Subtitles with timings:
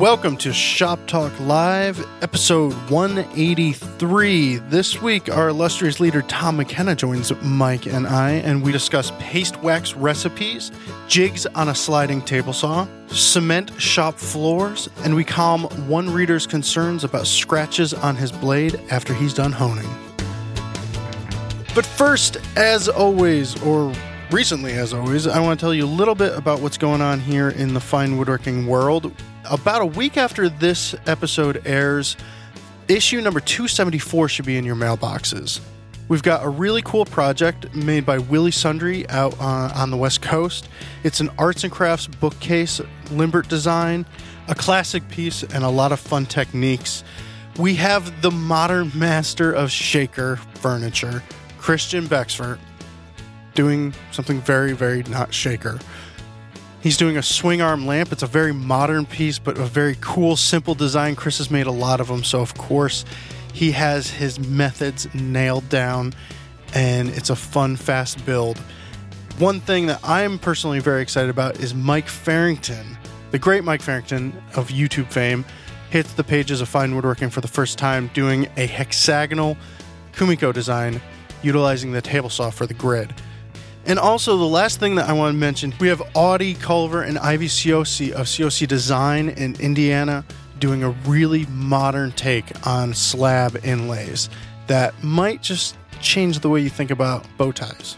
[0.00, 4.56] Welcome to Shop Talk Live, episode 183.
[4.56, 9.62] This week, our illustrious leader Tom McKenna joins Mike and I, and we discuss paste
[9.62, 10.72] wax recipes,
[11.06, 17.04] jigs on a sliding table saw, cement shop floors, and we calm one reader's concerns
[17.04, 19.90] about scratches on his blade after he's done honing.
[21.74, 23.92] But first, as always, or
[24.30, 27.20] recently as always, I want to tell you a little bit about what's going on
[27.20, 29.12] here in the fine woodworking world.
[29.50, 32.16] About a week after this episode airs,
[32.88, 35.60] issue number 274 should be in your mailboxes.
[36.08, 40.22] We've got a really cool project made by Willie Sandry out uh, on the West
[40.22, 40.68] Coast.
[41.04, 44.06] It's an arts and crafts bookcase, Limbert design,
[44.48, 47.04] a classic piece, and a lot of fun techniques.
[47.58, 51.22] We have the modern master of shaker furniture,
[51.58, 52.58] Christian Becksvoort,
[53.60, 55.78] doing something very, very not shaker.
[56.80, 58.10] He's doing a swing arm lamp.
[58.10, 61.14] It's a very modern piece, but a very cool, simple design.
[61.14, 63.04] Chris has made a lot of them, so of course,
[63.52, 66.14] he has his methods nailed down,
[66.72, 68.56] and it's a fun, fast build.
[69.36, 72.96] One thing that I'm personally very excited about is Mike Farrington,
[73.30, 75.44] the great Mike Farrington of YouTube fame,
[75.90, 79.58] hits the pages of Fine Woodworking for the first time doing a hexagonal
[80.12, 80.98] Kumiko design
[81.42, 83.12] utilizing the table saw for the grid.
[83.90, 87.18] And also, the last thing that I want to mention, we have Audie Culver and
[87.18, 90.24] Ivy Ciosi of Ciosi Design in Indiana
[90.60, 94.30] doing a really modern take on slab inlays
[94.68, 97.96] that might just change the way you think about bow ties.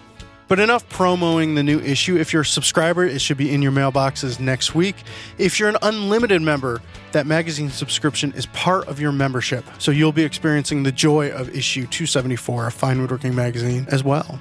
[0.49, 2.17] But enough promoing the new issue.
[2.17, 4.97] If you're a subscriber, it should be in your mailboxes next week.
[5.37, 9.63] If you're an unlimited member, that magazine subscription is part of your membership.
[9.77, 14.41] So you'll be experiencing the joy of issue 274 of Fine Woodworking Magazine as well.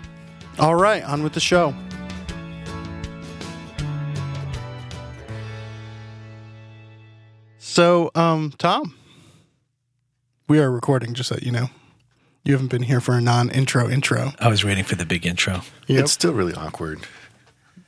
[0.60, 1.74] All right, on with the show.
[7.58, 8.96] So, um, Tom,
[10.48, 11.70] we are recording, just so you know.
[12.44, 14.34] You haven't been here for a non intro intro.
[14.40, 15.62] I was waiting for the big intro.
[15.88, 16.04] Yep.
[16.04, 17.02] It's still really awkward.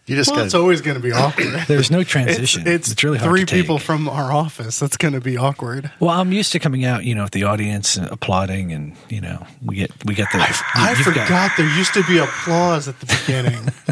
[0.05, 1.61] You just well, got it's always going to be awkward.
[1.67, 2.63] There's no it's, transition.
[2.65, 3.61] it's, really hard three to take.
[3.61, 4.79] people from our office.
[4.79, 5.91] That's going to be awkward.
[5.99, 9.21] Well, I'm used to coming out, you know, with the audience and applauding, and you
[9.21, 10.39] know, we get we get the.
[10.39, 13.69] I you've forgot got- there used to be applause at the beginning.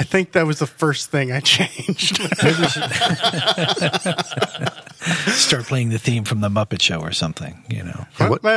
[0.00, 2.20] I think that was the first thing I changed.
[5.06, 7.62] maybe we should start playing the theme from the Muppet Show or something.
[7.68, 8.50] You know, What, no,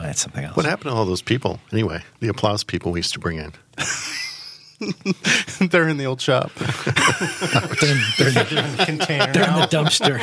[0.00, 0.56] that's something else.
[0.56, 2.02] what happened to all those people anyway?
[2.20, 3.52] The applause people we used to bring in.
[5.70, 6.52] They're in the old shop.
[7.80, 8.34] They're in, they're in
[8.76, 10.20] the, Container they're in the dumpster.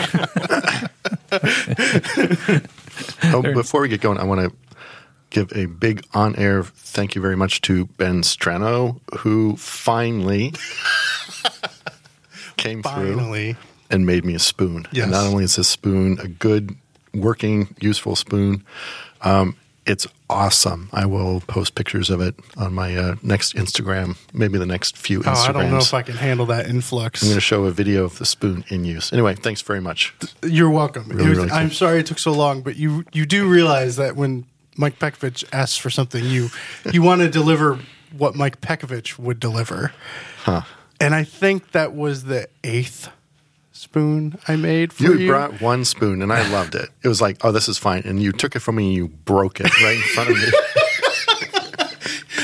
[3.33, 4.55] Oh, before we get going, I want to
[5.29, 10.53] give a big on-air thank you very much to Ben Strano, who finally
[12.57, 13.55] came through Finally.
[13.91, 14.87] And made me a spoon.
[14.91, 15.03] Yes.
[15.03, 16.75] And not only is this spoon a good,
[17.13, 18.63] working, useful spoon,
[19.21, 20.89] um, it's awesome.
[20.93, 25.19] I will post pictures of it on my uh, next Instagram, maybe the next few
[25.19, 25.49] Oh, Instagrams.
[25.49, 27.23] I don't know if I can handle that influx.
[27.23, 29.11] I'm going to show a video of the spoon in use.
[29.11, 30.13] Anyway, thanks very much.
[30.43, 31.09] You're welcome.
[31.09, 31.57] Really, was- really cool.
[31.57, 34.45] I'm sorry it took so long, but you you do realize that when
[34.77, 36.49] Mike Pekovich asks for something, you
[36.91, 37.79] you want to deliver
[38.15, 39.91] what Mike Pekovich would deliver.
[40.43, 40.61] Huh.
[40.99, 43.09] And I think that was the eighth
[43.81, 45.27] spoon I made for You, you.
[45.27, 46.89] brought one spoon and I loved it.
[47.03, 48.03] It was like, oh, this is fine.
[48.05, 50.51] And you took it from me and you broke it right in front of me.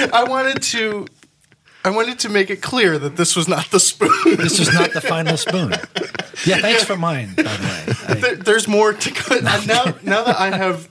[0.13, 1.05] I wanted to
[1.85, 4.35] I wanted to make it clear that this was not the spoon.
[4.37, 5.71] This is not the final spoon.
[6.45, 7.93] Yeah, thanks for mine, by the way.
[8.09, 9.39] I- There- There's more to go.
[9.41, 10.89] Now, now that I have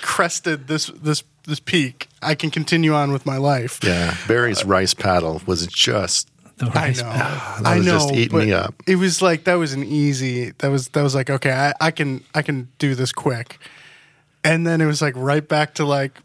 [0.00, 3.80] crested this this this peak, I can continue on with my life.
[3.82, 4.16] yeah.
[4.28, 6.30] Barry's uh, rice paddle was just,
[6.66, 7.02] the I know.
[7.02, 7.92] that I was know.
[7.92, 8.74] just eating me up.
[8.86, 10.50] It was like that was an easy.
[10.58, 13.58] That was that was like okay, I, I can I can do this quick,
[14.44, 16.18] and then it was like right back to like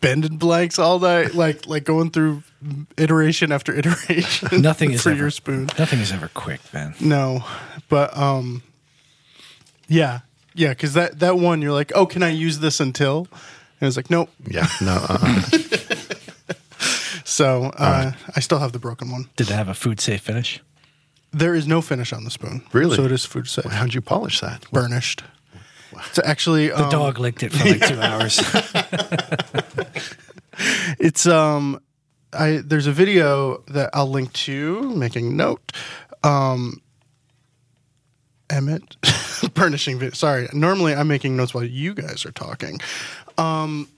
[0.00, 2.42] bending blanks all night, like like going through
[2.96, 4.48] iteration after iteration.
[4.62, 5.68] Nothing is for ever, your spoon.
[5.78, 6.94] Nothing is ever quick, Ben.
[7.00, 7.44] No,
[7.88, 8.62] but um,
[9.88, 10.20] yeah,
[10.54, 13.28] yeah, because that that one you're like, oh, can I use this until?
[13.80, 14.30] And it's like, nope.
[14.46, 14.66] Yeah.
[14.80, 14.92] No.
[14.92, 15.42] Uh-uh.
[17.34, 19.28] So uh, I still have the broken one.
[19.34, 20.62] Did it have a food safe finish?
[21.32, 22.62] There is no finish on the spoon.
[22.72, 22.94] Really?
[22.94, 23.64] So it is food safe.
[23.64, 24.70] How'd you polish that?
[24.70, 25.24] Burnished.
[26.06, 28.40] It's actually The um, dog licked it for like two hours.
[31.00, 31.80] It's um,
[32.32, 34.94] I there's a video that I'll link to.
[34.94, 35.72] Making note.
[36.22, 36.80] Um,
[38.48, 38.96] Emmet
[39.54, 40.14] burnishing video.
[40.14, 42.78] Sorry, normally I'm making notes while you guys are talking.
[43.36, 43.88] Um,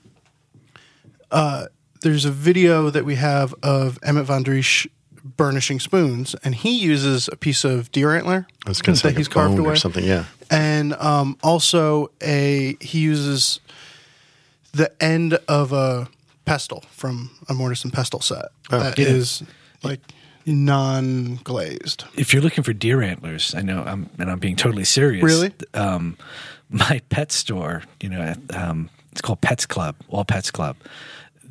[1.29, 1.67] uh,
[2.01, 4.87] there's a video that we have of Emmet Van Driesche
[5.35, 9.09] burnishing spoons, and he uses a piece of deer antler I was going to say
[9.09, 10.05] that like he's a carved bone away, or something.
[10.05, 10.25] Yeah.
[10.49, 13.59] and um, also a he uses
[14.71, 16.07] the end of a
[16.45, 19.47] pestle from a mortise and pestle set that is yeah.
[19.83, 19.99] like
[20.45, 22.05] non-glazed.
[22.15, 25.23] If you're looking for deer antlers, I know, I'm, and I'm being totally serious.
[25.23, 25.51] Really?
[25.73, 26.17] Um,
[26.69, 30.77] my pet store, you know, um, it's called Pets Club, All Pets Club.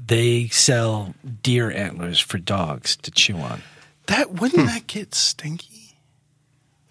[0.06, 3.62] They sell deer antlers for dogs to chew on.
[4.06, 5.96] That wouldn't that get stinky?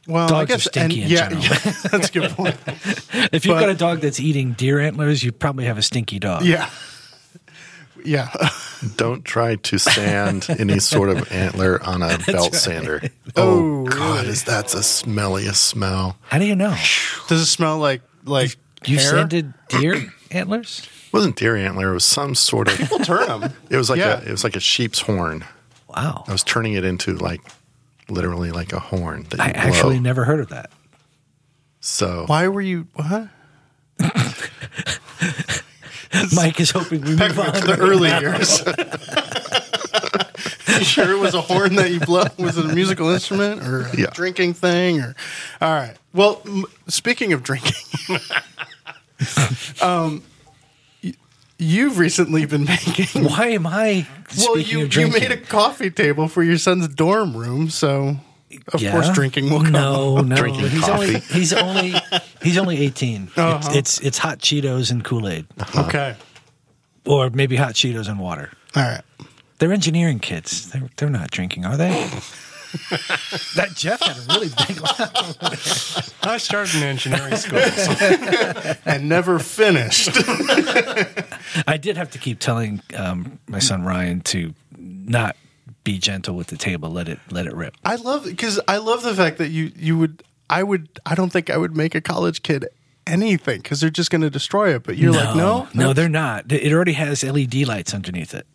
[0.08, 1.42] Well, I Dogs are guess stinky in yeah, general.
[1.44, 1.58] yeah,
[1.92, 2.56] that's a good point.
[3.34, 6.20] If you've But- got a dog that's eating deer antlers, you probably have a stinky
[6.20, 6.44] dog.
[6.44, 6.70] Yeah,
[8.04, 8.30] yeah.
[8.98, 13.02] Don't try to sand any sort of antler on a belt sander.
[13.36, 14.28] Oh, Oh, God, really?
[14.30, 16.18] is that the smelliest smell?
[16.24, 16.76] How do you know?
[17.28, 19.10] Does it smell like like You hair?
[19.10, 20.88] sanded deer antlers?
[21.16, 21.92] It wasn't deer antler.
[21.92, 22.92] It was some sort of.
[22.92, 23.54] We'll turn them.
[23.70, 24.20] It was like Yeah.
[24.22, 24.26] a.
[24.26, 25.46] It was like a sheep's horn.
[25.88, 26.26] Wow.
[26.28, 27.40] I was turning it into like,
[28.10, 29.26] literally like a horn.
[29.30, 29.62] That you I blow.
[29.62, 30.72] actually never heard of that.
[31.80, 33.30] So Why were you what?
[36.36, 37.54] Mike is hoping we Back move on.
[37.54, 38.60] to the early years.
[40.80, 42.26] you sure it was a horn that you blow?
[42.38, 44.08] Was it a musical instrument or a Yeah.
[44.14, 45.00] drinking thing?
[45.00, 45.16] Or
[45.62, 45.96] all right.
[46.14, 47.74] Well, m- speaking of drinking,
[49.82, 50.22] um, y-
[51.58, 53.24] you've recently been making.
[53.26, 54.08] Why am I
[54.38, 58.18] Well, you of you made a coffee table for your son's dorm room, so
[58.74, 58.92] of Yeah?
[58.92, 59.72] course drinking will come.
[59.72, 60.36] No, no.
[60.36, 60.92] Drinking he's coffee.
[60.92, 61.94] only he's only
[62.42, 63.58] he's only 18 Uh-huh.
[63.64, 66.16] It's, it's it's hot Cheetos and Kool Aid, Okay.
[67.06, 68.52] or maybe hot Cheetos and water.
[68.76, 69.02] All right.
[69.60, 70.70] They're engineering kids.
[70.72, 72.10] They're they're not drinking, are they?
[73.56, 76.18] that Jeff had a really big laugh.
[76.24, 77.60] I started in engineering school.
[78.86, 80.10] And never finished.
[81.68, 85.36] I did have to keep telling um, my son Ryan to not
[85.84, 86.90] be gentle with the table.
[86.90, 87.76] Let it let it rip.
[87.84, 91.32] I love because I love the fact that you you would I would I don't
[91.32, 92.68] think I would make a college kid
[93.08, 94.84] anything because they're just going to destroy it.
[94.84, 96.52] But you're like, no, no, they're not.
[96.52, 98.48] It already has LED lights underneath it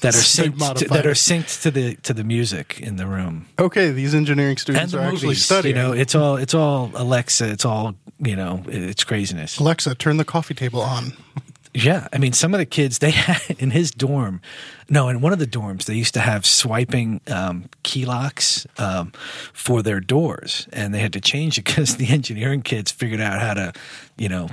[0.00, 3.46] that are synced to, that are synced to the to the music in the room.
[3.58, 3.90] okay.
[3.90, 5.76] These engineering students the are actually studying.
[5.76, 7.50] You know, it's all it's all Alexa.
[7.50, 8.62] It's all you know.
[8.66, 9.58] It's craziness.
[9.58, 11.12] Alexa, turn the coffee table on.
[11.72, 14.40] Yeah, I mean, some of the kids they had in his dorm.
[14.88, 19.12] No, in one of the dorms, they used to have swiping um, key locks um,
[19.52, 23.40] for their doors, and they had to change it because the engineering kids figured out
[23.40, 23.72] how to,
[24.16, 24.48] you know,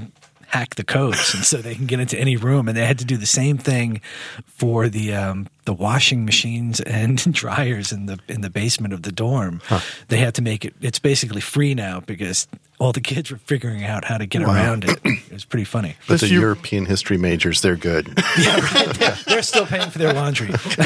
[0.47, 2.67] hack the codes, and so they can get into any room.
[2.67, 4.01] And they had to do the same thing
[4.45, 9.11] for the um, the washing machines and dryers in the in the basement of the
[9.11, 9.61] dorm.
[10.07, 10.73] They had to make it.
[10.81, 12.47] It's basically free now because
[12.79, 14.99] all the kids were figuring out how to get around it.
[15.03, 15.95] It was pretty funny.
[16.07, 18.07] but This the you- European history majors, they're good.
[18.37, 19.01] Yeah, right.
[19.01, 19.17] Yeah.
[19.25, 20.49] They're still paying for their laundry.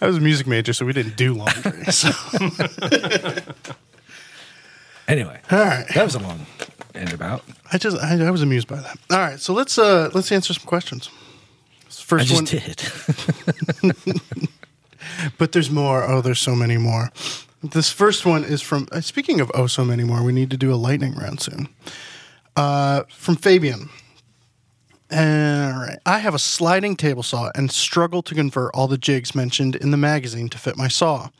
[0.00, 1.84] I was a music major, so we didn't do laundry.
[1.92, 2.10] So.
[5.08, 5.86] Anyway, All right.
[5.94, 6.46] that was a long
[6.94, 7.44] end about.
[7.72, 8.98] I just I, I was amused by that.
[9.10, 11.10] All right, so let's uh let's answer some questions.
[11.88, 12.82] First just one, did.
[15.38, 16.02] but there's more.
[16.08, 17.10] Oh, there's so many more.
[17.62, 18.88] This first one is from.
[18.92, 21.68] Uh, speaking of oh, so many more, we need to do a lightning round soon.
[22.56, 23.88] Uh, from Fabian.
[25.12, 29.34] All right, I have a sliding table saw and struggle to convert all the jigs
[29.34, 31.30] mentioned in the magazine to fit my saw.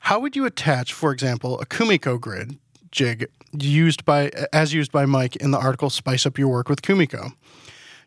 [0.00, 2.58] How would you attach, for example, a Kumiko grid
[2.94, 6.80] jig used by as used by Mike in the article "Spice Up Your Work with
[6.82, 7.32] Kumiko"?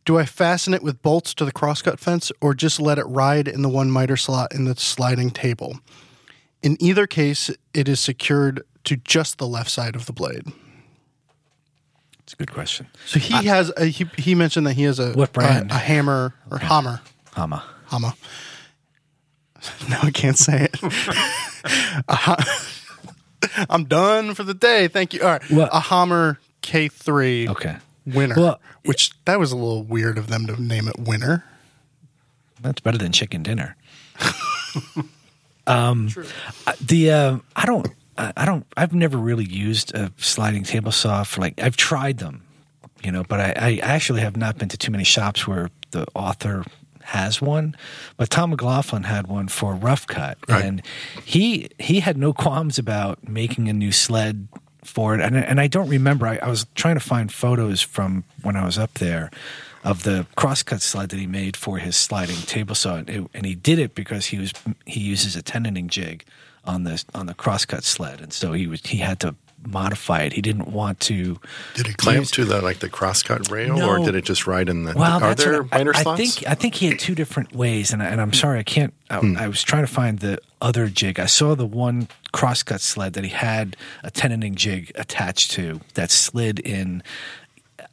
[0.06, 3.48] Do I fasten it with bolts to the crosscut fence or just let it ride
[3.48, 5.80] in the one miter slot in the sliding table?
[6.64, 10.46] In either case, it is secured to just the left side of the blade.
[12.24, 12.88] It's a good question.
[13.06, 15.72] So he has a, he he mentioned that he has a What brand?
[15.72, 17.02] a, a hammer or hammer
[17.34, 17.64] Hama.
[17.90, 18.14] hammer.
[19.90, 20.80] No, I can't say it.
[23.70, 24.88] I'm done for the day.
[24.88, 25.22] Thank you.
[25.22, 25.70] All right, What?
[25.72, 27.78] a Hammer K3 Okay.
[28.06, 28.36] winner.
[28.36, 31.44] Well- which that was a little weird of them to name it winner.
[32.62, 33.76] That's better than chicken dinner.
[35.68, 36.10] um,
[36.66, 37.88] I- the uh, I don't
[38.18, 42.20] I I don't I've never really used a sliding table saw for like I've tried
[42.20, 42.44] them,
[43.04, 46.06] you know, but I, I actually have not been to too many shops where the
[46.16, 46.64] author
[47.08, 47.76] has one.
[48.18, 50.64] But Tom McLaughlin had one for rough cut, Right.
[50.66, 50.82] and
[51.24, 54.48] he he had no qualms about making a new sled
[54.84, 55.22] for it.
[55.22, 56.28] And, and I don't remember.
[56.28, 59.30] I, I was trying to find photos from when I was up there
[59.84, 63.46] of the crosscut sled that he made for his sliding table saw, and, it- and
[63.46, 64.52] he did it because he was
[64.86, 66.26] he uses a tenoning jig
[66.66, 69.36] on the on the crosscut sled, and so he was he had to
[69.68, 70.34] modify it.
[70.34, 71.40] He didn't want to.
[71.76, 73.90] Did it clamp use- to the like the crosscut rail, No.
[73.90, 74.94] or did it just ride in the?
[74.96, 77.92] Well, are there what I, miter I, think I think he had two different ways,
[77.94, 78.94] and, I, and I'm sorry I can't.
[79.10, 79.38] I, Hmm.
[79.38, 81.20] I was trying to find the other jig.
[81.20, 86.12] I saw the one crosscut sled that he had a tenoning jig attached to that
[86.12, 87.04] slid in.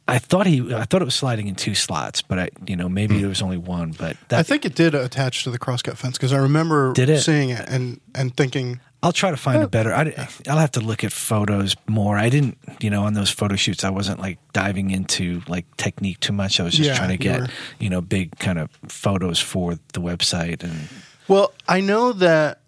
[0.07, 2.87] I thought he, I thought it was sliding in two slots, but I, you know,
[2.87, 2.93] Hmm.
[2.93, 3.91] maybe there was only one.
[3.97, 7.09] But that, I think it did attach to the crosscut fence because I remember Did
[7.09, 7.21] it?
[7.21, 9.67] seeing it and and thinking, I'll try to find a oh.
[9.67, 9.93] better.
[9.93, 12.17] I, I'll have to look at photos more.
[12.17, 16.19] I didn't, you know, on those photo shoots, I wasn't like diving into like technique
[16.21, 16.59] too much.
[16.59, 17.47] I was just Yeah, trying to get, were-
[17.79, 20.89] you know, big kind of photos for the website and.
[21.27, 22.61] Well, I know that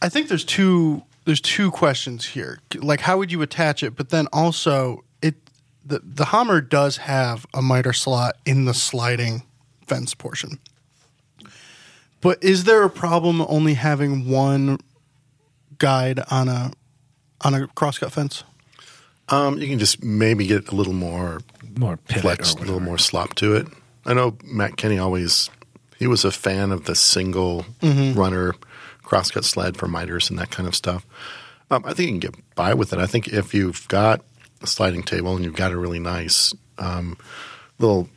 [0.00, 2.58] I think there's two there's two questions here.
[2.74, 5.36] Like how would you attach it, but then also it
[5.84, 9.44] the the Hummer does have a miter slot in the sliding
[9.86, 10.58] fence portion.
[12.22, 14.78] But is there a problem only having one
[15.78, 16.72] guide on a
[17.42, 18.44] on a crosscut fence?
[19.28, 21.40] um, you can just maybe get a little more
[21.78, 23.66] more pivot flex, a little more slop to it.
[24.06, 25.50] I know Matt Kenney always
[25.98, 28.18] he was a fan of the single Mm-hmm.
[28.18, 28.54] runner
[29.02, 31.04] crosscut sled for miters and that kind of stuff.
[31.70, 32.98] Um, I think you can get by with it.
[32.98, 34.24] I think if you've got
[34.62, 37.16] a sliding table and you've got a really nice um,
[37.78, 38.08] little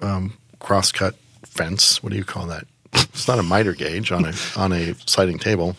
[0.00, 1.14] um, crosscut
[1.44, 2.66] fence, what do you call that?
[2.92, 5.76] It's not a miter gauge on a on a sliding table.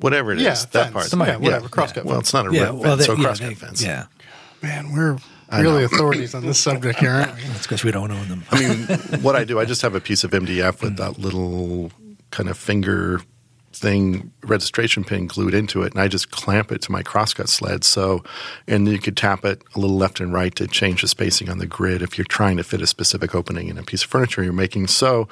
[0.00, 0.92] Whatever it is, Yeah, that fence.
[0.92, 1.06] part.
[1.06, 3.48] Some- yeah, whatever, crosscut Well, it's not a Yeah, well, fence, they, so yeah, crosscut
[3.48, 3.82] they- fence.
[3.82, 4.04] yeah.
[4.62, 5.18] Man, we're
[5.52, 7.42] really authorities on this subject here, aren't we?
[7.48, 8.44] That's because we don't own them.
[8.50, 11.92] I mean, what I do, I just have a piece of MDF with that little
[12.30, 13.20] kind of finger
[13.74, 17.84] thing registration pin glued into it, and I just clamp it to my crosscut sled.
[17.84, 18.22] So,
[18.68, 21.58] and you could tap it a little left and right to change the spacing on
[21.58, 24.42] the grid if you're trying to fit a specific opening in a piece of furniture
[24.44, 24.86] you're making.
[24.86, 25.28] So,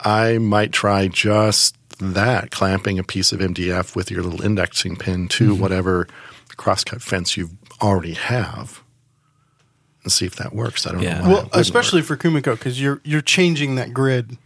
[0.00, 5.26] I might try just that, clamping a piece of MDF with your little indexing pin
[5.28, 5.60] to mm-hmm.
[5.62, 6.06] whatever
[6.56, 7.50] crosscut fence you
[7.82, 8.82] already have.
[10.04, 10.86] And see if that works.
[10.86, 11.18] I don't Yeah.
[11.20, 11.22] know.
[11.24, 12.06] why Well, especially work.
[12.06, 14.38] for Kumiko because you're you're changing that grid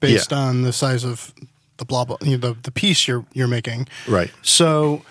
[0.00, 0.38] based Yeah.
[0.38, 1.32] on the size of
[1.78, 3.88] the blah blah you know, the the piece you're you're making.
[4.08, 4.30] Right.
[4.42, 5.02] So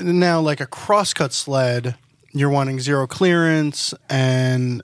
[0.00, 1.94] now, like a crosscut sled,
[2.32, 4.82] you're wanting zero clearance, and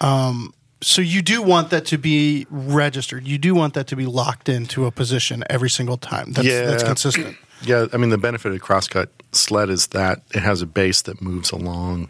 [0.00, 0.52] um,
[0.82, 3.26] so you do want that to be registered.
[3.26, 6.32] You do want that to be locked into a position every single time.
[6.32, 7.36] That's, that's consistent.
[7.62, 11.20] Yeah, I mean the benefit of crosscut sled is that it has a base that
[11.20, 12.08] moves along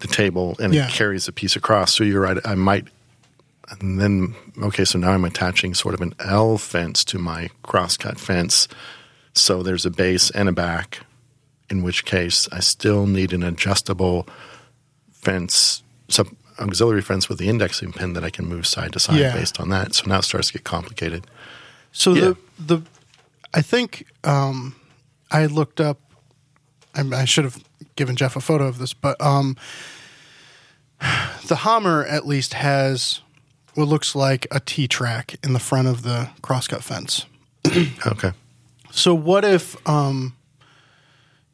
[0.00, 0.86] the table and Yeah.
[0.86, 1.94] it carries a piece across.
[1.96, 2.36] So you're right.
[2.44, 2.86] I might,
[3.80, 4.84] and then okay.
[4.84, 8.68] So now I'm attaching sort of an L fence to my crosscut fence.
[9.34, 11.00] So there's a base and a back.
[11.70, 14.26] In which case, I still need an adjustable
[15.12, 19.18] fence, sub auxiliary fence with the indexing pin that I can move side to side
[19.18, 19.32] Yeah.
[19.34, 19.94] based on that.
[19.94, 21.26] So now it starts to get complicated.
[21.92, 22.32] So Yeah.
[22.58, 22.82] the the
[23.54, 24.74] I think um,
[25.30, 25.98] I looked up.
[26.94, 27.62] I, I should have
[27.96, 29.56] given Jeff a photo of this, but um,
[31.46, 33.20] the Hummer at least has
[33.78, 37.24] what looks like a T track in the front of the crosscut fence.
[38.06, 38.32] Okay.
[38.90, 40.34] So what if um,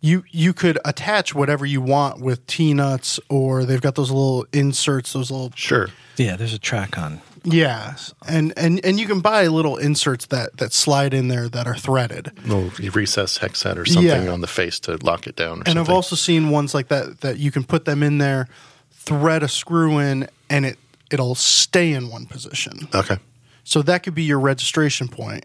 [0.01, 4.47] you you could attach whatever you want with T nuts, or they've got those little
[4.53, 5.89] inserts, those little Sure.
[6.17, 7.21] Yeah, there's a track on.
[7.43, 7.97] yeah,
[8.29, 11.77] and and and you can buy little inserts that that slide in there that are
[11.77, 12.31] threaded.
[12.47, 14.33] little recess hex set or something Yeah.
[14.33, 15.61] on the face to lock it down.
[15.61, 18.47] Or And I've also seen ones like that that you can put them in there,
[18.93, 20.79] thread a screw in, and it
[21.11, 22.89] it'll stay in one position.
[22.95, 23.19] okay,
[23.65, 25.45] So that could be your registration point.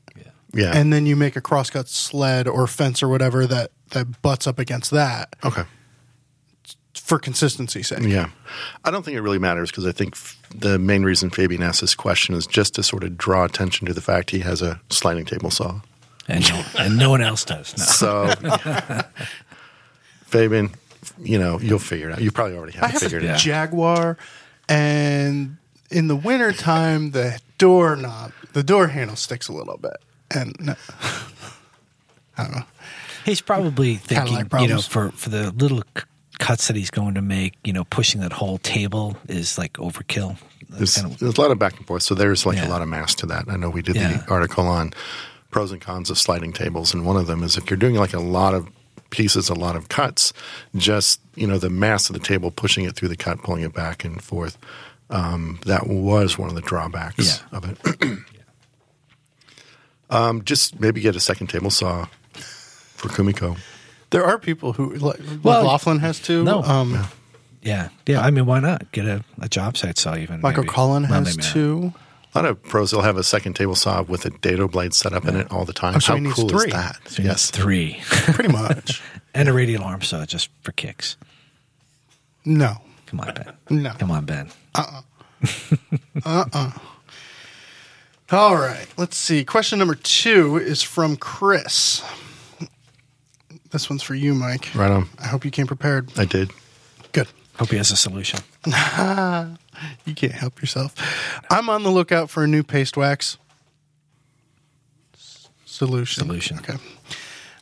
[0.53, 4.45] yeah, And then you make a crosscut sled or fence or whatever that that butts
[4.47, 5.63] up against that okay,
[6.93, 8.01] for consistency sake.
[8.03, 8.29] yeah.
[8.85, 11.81] I don't think it really matters because I think f- the main reason Fabian asked
[11.81, 14.79] this question is just to sort of draw attention to the fact he has a
[14.89, 15.81] sliding table saw.
[16.27, 17.75] And no, and no one else does.
[17.75, 17.83] No.
[17.85, 18.27] So,
[20.25, 20.69] Fabian,
[21.19, 22.21] you know you'll figure it out.
[22.21, 23.39] You probably already have, I it have figured a it out.
[23.39, 24.17] Jaguar,
[24.69, 25.57] and
[25.91, 29.97] in the wintertime, the door knob, the door handle sticks a little bit.
[30.31, 30.75] And no,
[32.37, 32.63] I don't know.
[33.25, 36.03] He's probably thinking, Cadillac you know, for for the little c-
[36.39, 40.37] cuts that he's going to make, you know, pushing that whole table is like overkill.
[40.69, 42.03] There's, kind of- there's a lot of back and forth.
[42.03, 42.67] So there's like Yeah.
[42.67, 43.45] a lot of mass to that.
[43.49, 44.17] I know we did Yeah.
[44.19, 44.93] the article on
[45.51, 48.13] pros and cons of sliding tables, and one of them is if you're doing like
[48.13, 48.67] a lot of
[49.09, 50.33] pieces, a lot of cuts,
[50.75, 53.73] just you know the mass of the table pushing it through the cut, pulling it
[53.73, 54.57] back and forth.
[55.09, 57.57] Um, that was one of the drawbacks Yeah.
[57.57, 58.19] of it.
[60.09, 63.57] um, just maybe get a second table saw for Kumiko.
[64.11, 66.43] There are people who, like, Well, Laughlin has two.
[66.43, 66.63] no.
[66.63, 67.05] Um,
[67.61, 68.21] yeah, yeah.
[68.21, 70.41] I mean, why not get a, a job site saw even?
[70.41, 70.73] Michael maybe.
[70.73, 71.93] Cullen Well, has maybe not.
[72.33, 75.13] A lot of pros will have a second table saw with a dado blade set
[75.13, 75.95] up in it all the time.
[75.95, 76.67] Oh, so How cool three.
[76.67, 76.97] is that?
[77.07, 79.01] So yes, three, Pretty much.
[79.33, 81.17] and a radial arm saw just for kicks.
[82.45, 82.75] no.
[83.07, 83.81] Come on, Ben.
[83.81, 83.91] No.
[83.93, 84.51] Come on, Ben.
[84.75, 85.01] Uh-uh.
[86.23, 86.71] Uh-uh.
[88.31, 88.85] All right.
[88.97, 89.43] Let's see.
[89.43, 92.03] Question number two is from Chris.
[93.71, 94.69] This one's for you, Mike.
[94.75, 95.09] Right on.
[95.17, 96.11] I hope you came prepared.
[96.19, 96.51] I did.
[97.13, 97.27] Good.
[97.57, 98.39] Hope he has a solution.
[100.05, 100.95] You can't help yourself.
[101.49, 103.37] I'm on the lookout for a new paste wax
[105.13, 106.23] S- solution.
[106.23, 106.57] Solution.
[106.59, 106.75] Okay.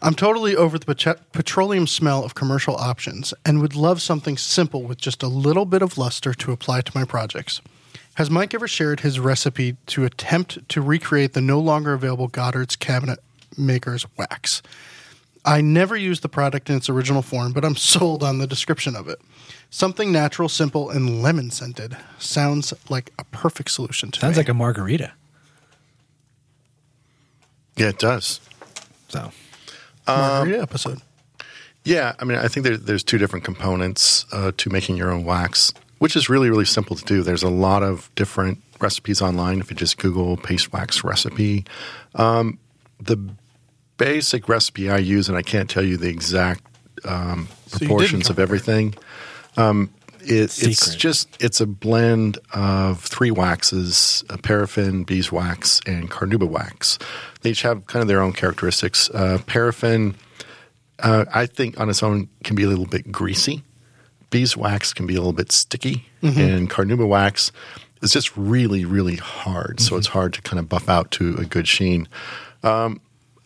[0.02, 4.84] I'm totally over the petro- petroleum smell of commercial options and would love something simple
[4.84, 7.62] with just a little bit of luster to apply to my projects.
[8.16, 12.76] Has Mike ever shared his recipe to attempt to recreate the no longer available Goddard's
[12.76, 13.20] Cabinet
[13.58, 14.62] Maker's wax?
[15.46, 18.96] I never used the product in its original form, but I'm sold on the description
[18.96, 19.20] of it.
[19.70, 24.40] Something natural, simple, and lemon scented sounds like a perfect solution to Sounds me.
[24.42, 25.12] like a margarita.
[27.76, 28.40] Yeah, it does.
[29.10, 29.32] So
[30.08, 31.02] margarita episode.
[31.84, 35.24] Yeah, I mean, I think there, there's two different components uh, to making your own
[35.24, 37.22] wax, which is really, really simple to do.
[37.22, 39.60] There's a lot of different recipes online.
[39.62, 41.66] If you just Google paste wax recipe,
[42.16, 42.60] um,
[43.00, 43.18] the
[43.98, 46.64] basic recipe I use, and I can't tell you the exact
[47.06, 48.96] um, So you didn't proportions come of everything.
[49.58, 56.48] Um, it, it's just it's a blend of three waxes: uh, paraffin, beeswax, and carnauba
[56.48, 57.00] wax.
[57.42, 59.10] They each have kind of their own characteristics.
[59.10, 60.16] Uh, paraffin
[61.00, 63.64] uh, I think on its own can be a little bit greasy.
[64.30, 67.52] Beeswax can be a little bit sticky, and carnauba wax
[68.02, 69.80] is just really, really hard.
[69.80, 72.08] So it's hard to kind of buff out to a good sheen.
[72.64, 73.00] Um,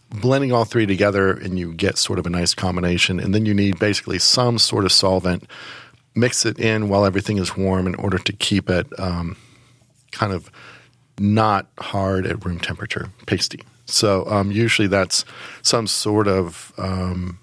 [0.09, 3.19] blending all three together, and you get sort of a nice combination.
[3.19, 5.47] And then you need basically some sort of solvent.
[6.13, 9.37] Mix it in while everything is warm in order to keep it um,
[10.11, 10.51] kind of
[11.19, 13.61] not hard at room temperature, pasty.
[13.85, 15.25] So um, usually that's
[15.61, 17.39] some sort of um,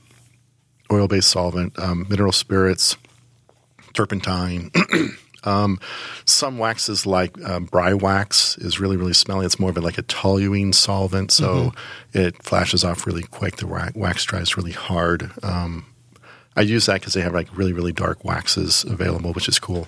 [0.90, 2.96] oil-based solvent, um, mineral spirits,
[3.92, 4.70] turpentine.
[5.44, 5.78] um,
[6.25, 9.46] some waxes like um, bry wax is really really smelly.
[9.46, 11.72] It's more of a, like a toluene solvent, so
[12.12, 13.57] it flashes off really quick.
[13.57, 15.31] The wax dries really hard.
[16.59, 19.87] I use that because they have like really, really dark waxes available, which is cool.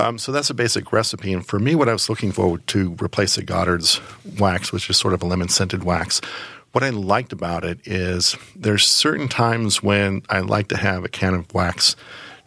[0.00, 1.32] Um, so that's a basic recipe.
[1.32, 4.00] And for me, what I was looking for to replace the Goddard's
[4.38, 6.20] wax, which is sort of a lemon scented wax,
[6.72, 11.08] what I liked about it is there's certain times when I like to have a
[11.08, 11.94] can of wax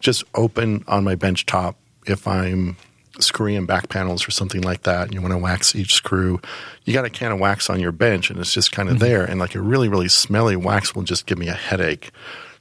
[0.02, 2.76] just open on my bench top if I'm
[3.19, 6.41] screwing back panels or something like that, and you want to wax each screw,
[6.84, 9.23] you got a can of wax on your bench and it's just kind of there.
[9.23, 12.12] And like a really, really smelly wax will just give me a headache.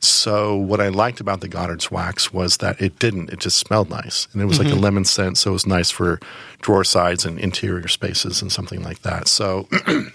[0.02, 3.30] So what I liked about the Goddard's wax was that it didn't.
[3.30, 5.38] It just smelled nice, and it was like a lemon scent.
[5.38, 6.18] So it was nice for
[6.60, 9.28] drawer sides and interior spaces and something like that.
[9.28, 9.68] So.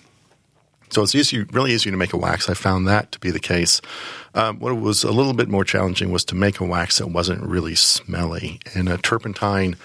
[0.90, 2.50] So it's easy, really easy to make a wax.
[2.50, 3.82] I found that to be the case.
[4.34, 7.42] Um, what was a little bit more challenging was to make a wax that wasn't
[7.42, 8.62] really smelly.
[8.74, 9.76] And a turpentine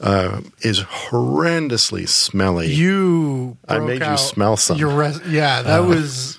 [0.00, 2.72] uh, is horrendously smelly.
[2.72, 3.56] You.
[3.68, 4.78] I made you smell some.
[4.78, 6.38] Your res- yeah, that was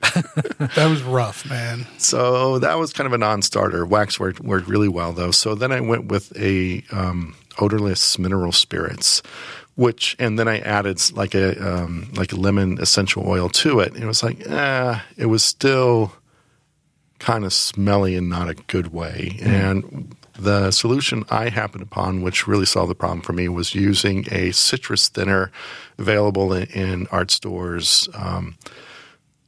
[0.74, 1.86] that was rough, man.
[1.98, 3.84] So that was kind of a non-starter.
[3.84, 5.30] Wax worked, worked really well though.
[5.30, 9.22] So then I went with a um, odorless mineral spirits,
[9.74, 13.92] which and then I added like a um, like a lemon essential oil to it.
[13.94, 16.12] And it was like, eh, it was still
[17.18, 19.38] kind of smelly in not a good way.
[19.42, 24.26] And the solution I happened upon, which really solved the problem for me, was using
[24.30, 25.52] a citrus thinner
[25.98, 28.08] available in, in art stores.
[28.14, 28.56] Um,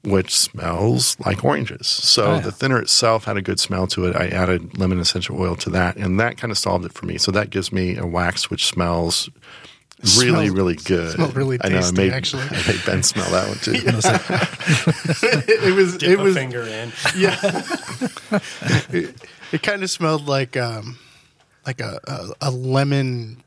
[0.04, 1.86] which smells like oranges.
[1.86, 2.40] So Oh, yeah.
[2.40, 4.16] the thinner itself had a good smell to it.
[4.16, 7.18] I added lemon essential oil to that, and that kind of solved it for me.
[7.18, 9.30] So that gives me a wax which smells
[10.18, 11.12] really, Smells- really good.
[11.12, 11.76] smelled really I know.
[11.76, 12.42] I tasty, made, actually.
[12.42, 13.72] I made Ben smell that one too.
[15.70, 16.92] it was Dip it a was finger in.
[17.16, 17.38] yeah.
[18.90, 19.14] it
[19.52, 20.98] it kind of smelled like um
[21.66, 23.42] like a, a, a lemon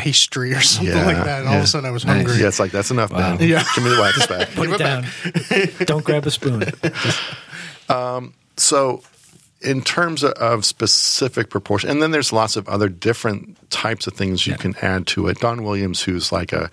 [0.00, 1.40] pastry or something Yeah, like that.
[1.40, 1.64] And all of yeah.
[1.64, 2.16] a sudden, I was Nice.
[2.16, 2.40] hungry.
[2.40, 3.36] yeah, it's like that's enough, Wow.
[3.36, 3.48] Ben.
[3.48, 3.64] Yeah.
[3.74, 4.48] Give me the wax back.
[4.54, 5.04] put it down.
[5.86, 6.64] Don't grab a spoon.
[7.88, 9.02] Um, so,
[9.62, 14.12] in terms of, of specific proportion, and then there's lots of other different types of
[14.14, 14.58] things you Yeah.
[14.58, 15.40] can add to it.
[15.40, 16.70] Don Williams, who's like a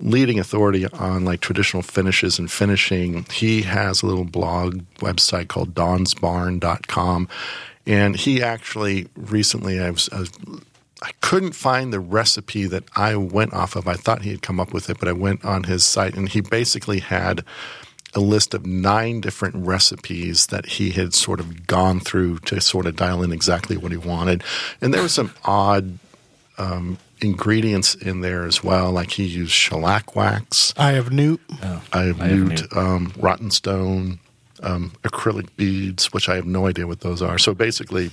[0.00, 5.74] leading authority on like traditional finishes and finishing, he has a little blog website called
[5.74, 7.28] donsbarn.com.
[7.86, 10.32] And he actually recently, I was, I was
[11.04, 13.86] I couldn't find the recipe that I went off of.
[13.86, 16.28] I thought he had come up with it, but I went on his site and
[16.28, 17.44] he basically had
[18.14, 22.86] a list of nine different recipes that he had sort of gone through to sort
[22.86, 24.42] of dial in exactly what he wanted.
[24.80, 25.98] And there were some odd
[26.58, 28.90] um, ingredients in there as well.
[28.92, 30.72] Like he used shellac wax.
[30.76, 31.40] I have Newt.
[31.62, 32.76] Oh, I have I have newt, newt.
[32.76, 34.20] um, rotten stone,
[34.62, 37.38] um, acrylic beads, which I have no idea what those are.
[37.38, 38.10] So basically,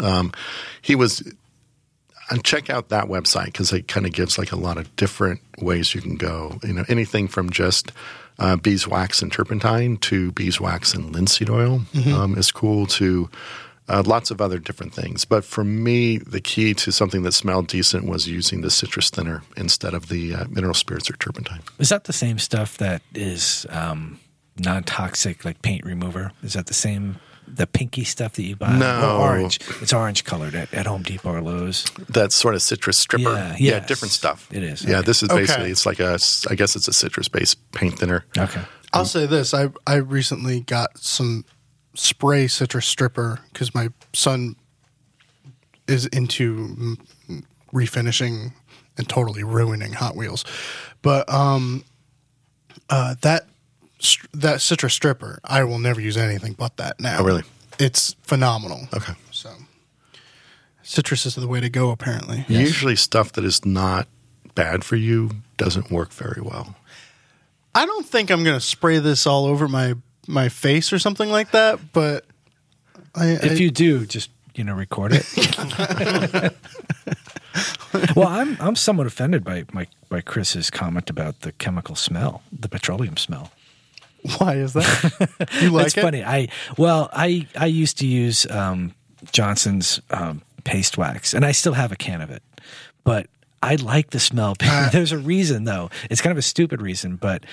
[0.00, 0.32] um,
[0.80, 1.22] he was.
[2.32, 5.40] And check out that website because it kind of gives like a lot of different
[5.58, 6.58] ways you can go.
[6.62, 7.92] You know, anything from just
[8.38, 11.82] uh, beeswax and turpentine to beeswax and linseed oil
[12.14, 12.86] um, is cool.
[12.86, 13.28] To
[13.88, 15.24] uh, lots of other different things.
[15.24, 19.42] But for me, the key to something that smelled decent was using the citrus thinner
[19.56, 21.60] instead of the uh, mineral spirits or turpentine.
[21.78, 24.18] Is that the same stuff that is um,
[24.56, 26.32] non toxic, like paint remover?
[26.42, 28.76] Is that the same, the pinky stuff that you buy?
[28.78, 29.18] No.
[29.20, 29.58] Orange.
[29.80, 31.84] It's orange colored at, at Home Depot or Lowe's.
[32.08, 33.30] that sort of citrus stripper.
[33.32, 34.48] Yeah, yeah, different stuff.
[34.52, 35.06] It is, Yeah, okay.
[35.06, 35.40] this is Okay.
[35.42, 36.18] basically it's like a
[36.50, 38.24] I guess it's a citrus based paint thinner.
[38.38, 38.62] Okay.
[38.94, 41.44] I'll say this: I I recently got some
[41.94, 44.56] spray citrus stripper because my son
[45.88, 46.96] is into
[47.72, 48.52] refinishing
[48.98, 50.44] and totally ruining Hot Wheels,
[51.00, 51.84] but um,
[52.90, 53.51] uh, that str-
[54.34, 57.18] that citrus stripper, I will never use anything but that now.
[57.20, 57.42] Oh, really?
[57.78, 58.88] It's phenomenal.
[58.94, 59.14] Okay.
[59.30, 59.50] So,
[60.82, 61.90] citrus is the way to go.
[61.90, 64.06] Apparently, Usually stuff that is not
[64.54, 66.76] bad for you doesn't work very well.
[67.74, 69.94] I don't think I'm going to spray this all over my
[70.28, 72.24] my face or something like that, but.
[73.14, 75.26] I, If I- you do, just you know, record it.
[78.16, 82.68] well, I'm I'm somewhat offended by by by Chris's comment about the chemical smell, the
[82.68, 83.50] petroleum smell.
[84.38, 85.48] Why is that?
[85.60, 86.02] You like it's it?
[86.02, 86.22] funny.
[86.24, 88.94] I well, I I used to use um,
[89.32, 92.42] Johnson's um, paste wax, and I still have a can of it,
[93.04, 93.26] but.
[93.64, 94.56] I like the smell.
[94.90, 95.88] There's a reason though.
[96.10, 97.44] It's kind of a stupid reason, but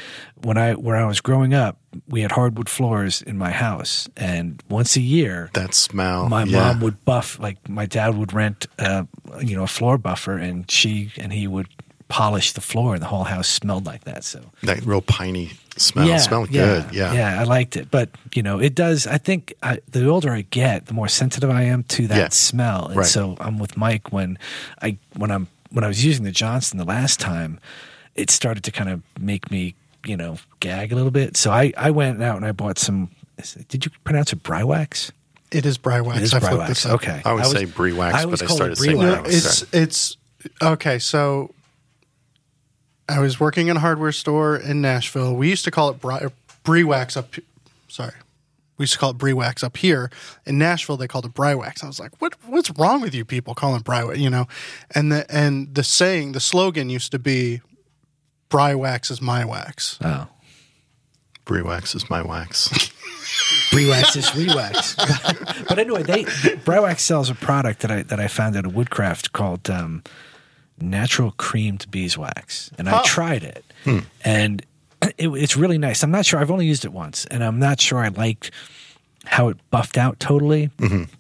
[0.42, 1.78] when I where I was growing up,
[2.08, 6.28] we had hardwood floors in my house, and once a year, That smell.
[6.28, 6.58] my yeah.
[6.74, 9.04] mom would buff like my dad would rent uh,
[9.40, 11.68] you know a floor buffer and she and he would
[12.10, 16.10] polish the floor and the whole house smelled like that so that real piney smell.
[16.10, 16.86] It smelled good.
[16.92, 17.14] Yeah.
[17.14, 20.42] yeah i liked it but you know it does i think I, the older i
[20.50, 22.30] get the more sensitive i am to that Yeah.
[22.30, 23.06] smell and Right.
[23.06, 24.38] so i'm with mike when
[24.82, 27.60] i when i'm when i was using the johnson the last time
[28.16, 31.72] it started to kind of make me you know gag a little bit so i
[31.78, 33.10] i went out and i bought some
[33.70, 35.12] did you pronounce it brywax
[35.52, 36.18] It is Brywax.
[36.18, 36.68] it is I flipped Brywax.
[36.68, 36.94] this up.
[36.96, 37.22] Okay.
[37.24, 39.06] I would was- say brie wax, I always but I call started it saying brie
[39.06, 39.30] No, wax.
[39.30, 39.62] wax.
[39.62, 40.18] it's it's
[40.62, 41.00] okay.
[41.00, 41.54] So
[43.10, 45.36] I was working in a hardware store in Nashville.
[45.36, 46.28] We used to call it Bry,
[46.64, 47.34] Brie Wax up.
[47.88, 48.14] Sorry,
[48.78, 50.12] we used to call it Brie Wax up here
[50.46, 50.96] in Nashville.
[50.96, 51.84] They called it Bry Wax.
[51.84, 54.20] I was like, what What's wrong with you people calling it Bry Wax?
[54.20, 54.48] You know,
[54.92, 57.62] and the and the saying, the slogan used to be,
[58.50, 60.28] "Bry Wax is my wax." Oh.
[61.46, 62.70] Brie wax is my wax.
[63.72, 64.96] Brewax is rewax.
[65.68, 69.34] but anyway, they Brewax sells a product that I that I found at a Woodcraft
[69.34, 70.04] called um,
[70.82, 73.04] natural creamed beeswax, and I Oh.
[73.06, 73.66] tried it,
[74.24, 74.66] and
[75.18, 76.04] it, it's really nice.
[76.04, 76.40] I'm not sure.
[76.40, 78.52] I've only used it once, and I'm not sure I liked
[79.26, 80.70] how it buffed out totally.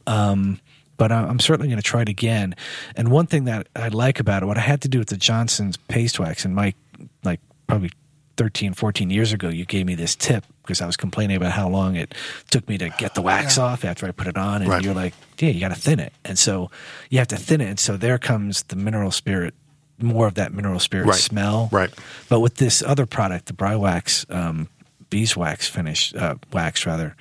[0.07, 0.59] Um,
[0.97, 2.55] but I- I'm certainly going to try it again.
[2.95, 5.17] And one thing that I like about it, what I had to do with the
[5.17, 6.75] Johnson's paste wax, and Mike,
[7.23, 7.91] like probably
[8.37, 11.67] 13, 14 years ago, you gave me this tip because I was complaining about how
[11.67, 12.13] long it
[12.51, 14.61] took me to get the wax off after I put it on.
[14.61, 14.83] And Right.
[14.83, 16.13] you're like, yeah, you got to thin it.
[16.23, 16.69] And so
[17.09, 17.69] you have to thin it.
[17.69, 19.55] And so there comes the mineral spirit,
[19.99, 21.19] more of that mineral spirit Right.
[21.19, 21.69] smell.
[21.71, 21.89] Right.
[22.29, 24.67] But with this other product, the Brywax um,
[25.09, 27.15] beeswax finish, uh, wax rather,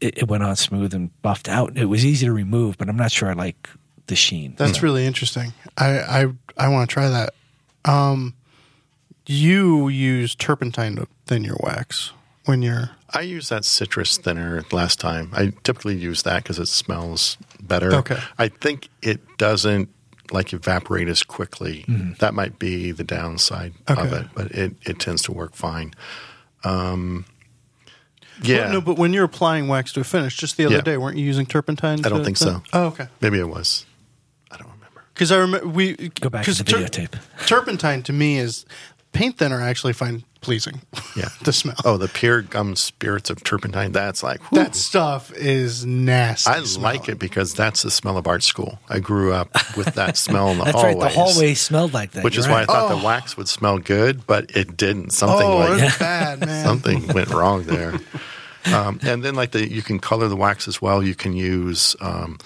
[0.00, 1.76] it, it went on smooth and buffed out.
[1.78, 3.68] It was easy to remove, but I'm not sure I like
[4.08, 4.54] the sheen.
[4.56, 5.52] That's really interesting.
[5.78, 6.26] I I
[6.56, 7.34] I want to try that.
[7.84, 8.34] Um,
[9.26, 12.12] you use turpentine to thin your wax
[12.50, 15.30] when you're I used that citrus thinner last time.
[15.32, 17.92] I typically use that because it smells better.
[17.94, 18.18] Okay.
[18.38, 19.88] I think it doesn't
[20.30, 21.84] like evaporate as quickly.
[22.20, 25.92] That might be the downside of it, but it, it tends to work fine.
[26.62, 27.24] Um,
[28.42, 30.80] yeah, Well, no, but when you're applying wax to a finish, just the other Yeah.
[30.82, 32.04] day, weren't you using turpentine?
[32.06, 32.62] I don't think thin- so.
[32.72, 33.08] Oh, okay.
[33.20, 33.86] maybe it was.
[34.52, 35.04] I don't remember.
[35.14, 37.18] Because I remember we Go back to 'cause the tur- videotape.
[37.46, 38.64] turpentine to me is
[39.12, 39.60] paint thinner.
[39.60, 40.80] I actually find pleasing.
[41.16, 41.28] Yeah.
[41.44, 41.74] the smell.
[41.84, 43.92] Oh, the pure gum spirits of turpentine.
[43.92, 44.62] That's like whew.
[44.62, 46.50] that stuff is nasty.
[46.50, 48.78] I like it because that's the smell of art school.
[48.88, 50.94] I grew up with that smell in the That's hallways.
[50.96, 51.02] right.
[51.02, 52.24] The hallway smelled like that.
[52.24, 52.66] which is You're why I right.
[52.68, 55.10] thought the wax would smell good, but it didn't.
[55.10, 56.64] Something Oh, like that's bad, man.
[56.64, 57.94] something went wrong there.
[58.72, 61.02] Um, and then like the you can color the wax as well.
[61.02, 62.38] You can use um,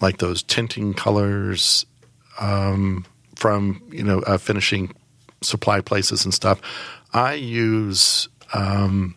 [0.00, 1.84] like those tinting colors
[2.40, 3.04] um,
[3.36, 4.94] from you know uh, finishing
[5.42, 6.60] supply places and stuff.
[7.12, 9.14] I use um,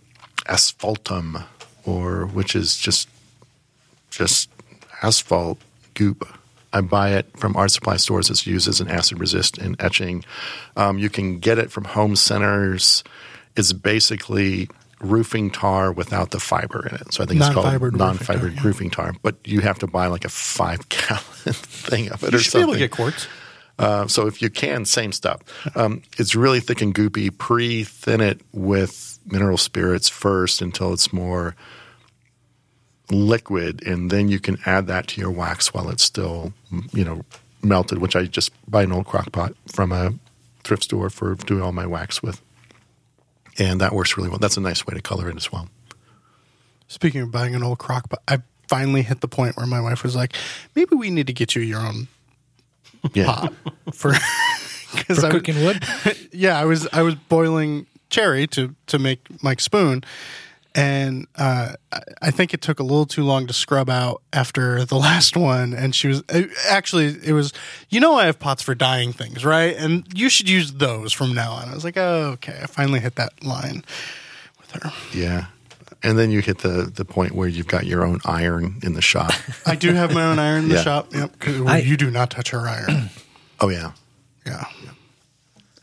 [0.47, 1.43] asphaltum,
[1.85, 3.07] or which is just
[4.09, 4.49] just
[5.01, 5.59] asphalt
[5.93, 6.27] goop.
[6.73, 8.29] I buy it from art supply stores.
[8.29, 10.25] It's used as an acid resist in etching.
[10.75, 13.03] Um, you can get it from home centers.
[13.55, 14.67] It's basically
[14.99, 17.13] roofing tar without the fiber in it.
[17.13, 18.63] So I think it's called Non-fibered roofing tar, yeah.
[18.63, 19.13] roofing tar.
[19.21, 22.53] But you have to buy like a five gallon thing of it You or should
[22.53, 23.27] be able to get quartz.
[23.77, 25.41] Uh, so if you can, same stuff.
[25.75, 27.35] Um, it's really thick and goopy.
[27.37, 31.55] Pre-thin it with mineral spirits first until it's more
[33.11, 36.53] liquid, and then you can add that to your wax while it's still,
[36.93, 37.23] you know,
[37.61, 37.97] melted.
[37.97, 40.13] Which I just buy an old crock pot from a
[40.63, 42.41] thrift store for doing all my wax with,
[43.59, 44.39] and that works really well.
[44.39, 45.67] That's a nice way to color it as well.
[46.87, 50.03] Speaking of buying an old crock pot, I finally hit the point where my wife
[50.03, 50.33] was like,
[50.75, 52.07] maybe we need to get you your own
[53.13, 53.53] Yeah, pot
[53.93, 54.13] for
[54.93, 55.83] because For I was, cooking wood?
[56.31, 60.03] yeah, I was I was boiling cherry to to make Mike spoon,
[60.73, 64.83] and uh, I- I think it took a little too long to scrub out after
[64.85, 65.73] the last one.
[65.73, 67.53] And she was uh, actually it was
[67.89, 69.75] you know I have pots for dyeing things, right?
[69.77, 71.69] And you should use those from now on.
[71.69, 73.83] I was like, oh, okay, I finally hit that line
[74.59, 74.91] with her.
[75.13, 75.45] yeah.
[76.03, 79.01] And then you hit the the point where you've got your own iron in the
[79.01, 79.31] shop.
[79.65, 80.83] I do have my own iron in the Yeah.
[80.83, 81.13] shop.
[81.13, 83.09] Yep, 'cause I- you do not touch her iron.
[83.59, 83.91] oh yeah.
[84.45, 84.65] yeah.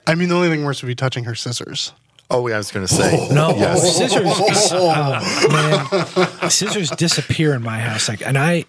[0.06, 1.92] I mean, the only thing worse would be touching her scissors.
[2.30, 3.96] Oh, yeah, I was going to say No, Yes.
[3.96, 4.22] scissors.
[4.72, 8.08] oh, man, scissors disappear in my house.
[8.08, 8.64] Like, and I,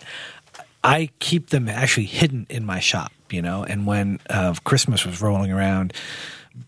[0.84, 3.12] I keep them actually hidden in my shop.
[3.32, 5.94] You know, and when uh, Christmas was rolling around,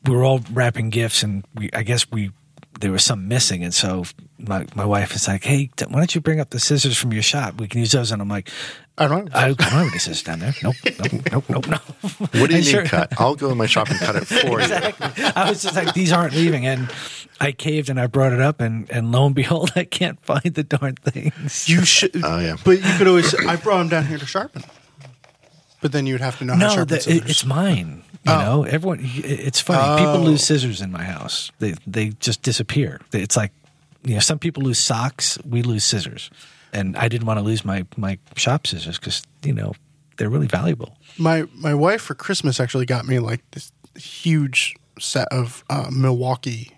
[0.06, 2.32] we were all wrapping gifts, and we, I guess we,
[2.79, 4.03] there was some missing, and so
[4.38, 7.23] my my wife is like, "Hey, why don't you bring up the scissors from your
[7.23, 7.59] shop?
[7.59, 8.49] We can use those." And I'm like,
[8.97, 9.31] I don't know.
[9.33, 10.53] I don't have any scissors down there.
[10.63, 11.77] Nope, nope, nope, nope, no.
[11.77, 13.13] What do you And need sure- cut?
[13.19, 15.31] I'll go in my shop and cut it for you.
[15.35, 16.65] I was just like, these aren't leaving.
[16.65, 16.89] And
[17.41, 20.53] I caved and I brought it up, and, and lo and behold, I can't find
[20.53, 21.67] the darn things.
[21.67, 22.23] You should.
[22.23, 22.55] Oh, yeah.
[22.63, 23.35] But you could always.
[23.35, 24.63] I brought them down here to sharpen.
[25.81, 27.29] But then you'd have to know how to no, sharpen the, it, scissors.
[27.29, 28.03] it's mine.
[28.25, 28.39] You Oh.
[28.39, 28.99] know, everyone.
[29.03, 30.01] It's funny.
[30.01, 31.51] People lose scissors in my house.
[31.59, 32.99] They they just disappear.
[33.13, 33.51] It's like
[34.03, 35.38] you know, some people lose socks.
[35.47, 36.29] We lose scissors,
[36.73, 39.73] and I didn't want to lose my my shop scissors because you know
[40.17, 40.97] they're really valuable.
[41.17, 46.71] my my wife for Christmas actually got me like this huge set of uh, Milwaukee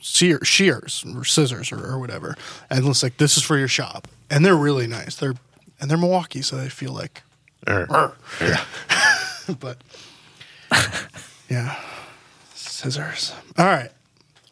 [0.00, 2.36] sear, shears or scissors or, or whatever,
[2.70, 5.16] and it's like this is for your shop, and they're really nice.
[5.16, 5.34] They're
[5.80, 7.22] and they're Milwaukee, so they feel like.
[7.68, 8.64] Er, yeah.
[9.60, 9.78] But
[11.48, 11.76] yeah,
[12.54, 13.32] scissors.
[13.58, 13.90] All right,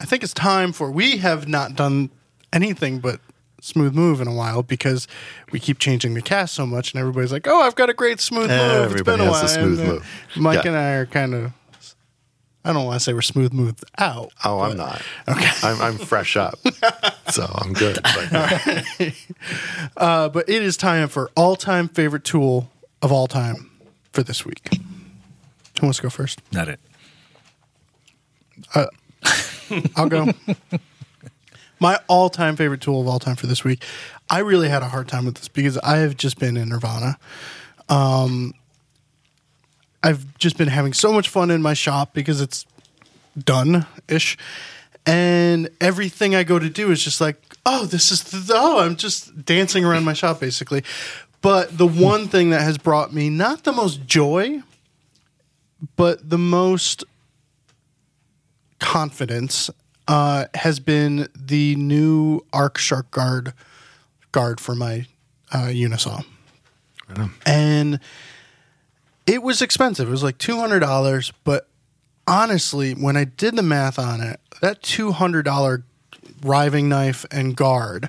[0.00, 0.90] I think it's time for.
[0.90, 2.10] We have not done
[2.52, 3.20] anything but
[3.62, 5.06] smooth move in a while because
[5.52, 8.20] we keep changing the cast so much, and everybody's like, "Oh, I've got a great
[8.20, 9.44] smooth move." it's been Everybody a while.
[9.44, 10.06] a smooth And, uh, move.
[10.36, 10.70] Mike Yeah.
[10.70, 11.52] and I are kind of.
[12.62, 14.32] I don't want to say we're smooth moved out.
[14.44, 15.00] Oh, I'm not.
[15.26, 15.48] Okay.
[15.62, 16.58] I'm, I'm fresh up,
[17.30, 17.98] so I'm good.
[18.02, 19.14] But,
[19.96, 23.70] Uh, but it is time for all time favorite tool of all time
[24.12, 24.68] for this week.
[25.80, 26.40] Who wants to go first?
[26.52, 26.80] Not it.
[29.96, 30.28] I'll go.
[31.80, 33.82] My all time favorite tool of all time for this week.
[34.28, 37.18] I really had a hard time with this because I have just been in Nirvana.
[37.88, 38.52] Um,
[40.02, 42.66] I've just been having so much fun in my shop because it's
[43.38, 44.36] done ish.
[45.06, 48.96] And everything I go to do is just like, oh, this is, the, oh, I'm
[48.96, 50.84] just dancing around my shop basically.
[51.40, 54.62] But the one thing that has brought me not the most joy,
[55.96, 57.04] but the most
[58.78, 59.70] confidence
[60.08, 63.52] uh, has been the new Arc Shark Guard
[64.32, 65.06] guard for my
[65.52, 66.24] uh, Unisaw,
[67.46, 68.00] and
[69.26, 70.08] it was expensive.
[70.08, 71.68] It was like two hundred dollars, but
[72.26, 75.84] honestly, when I did the math on it, that two hundred dollar
[76.42, 78.08] riving knife and guard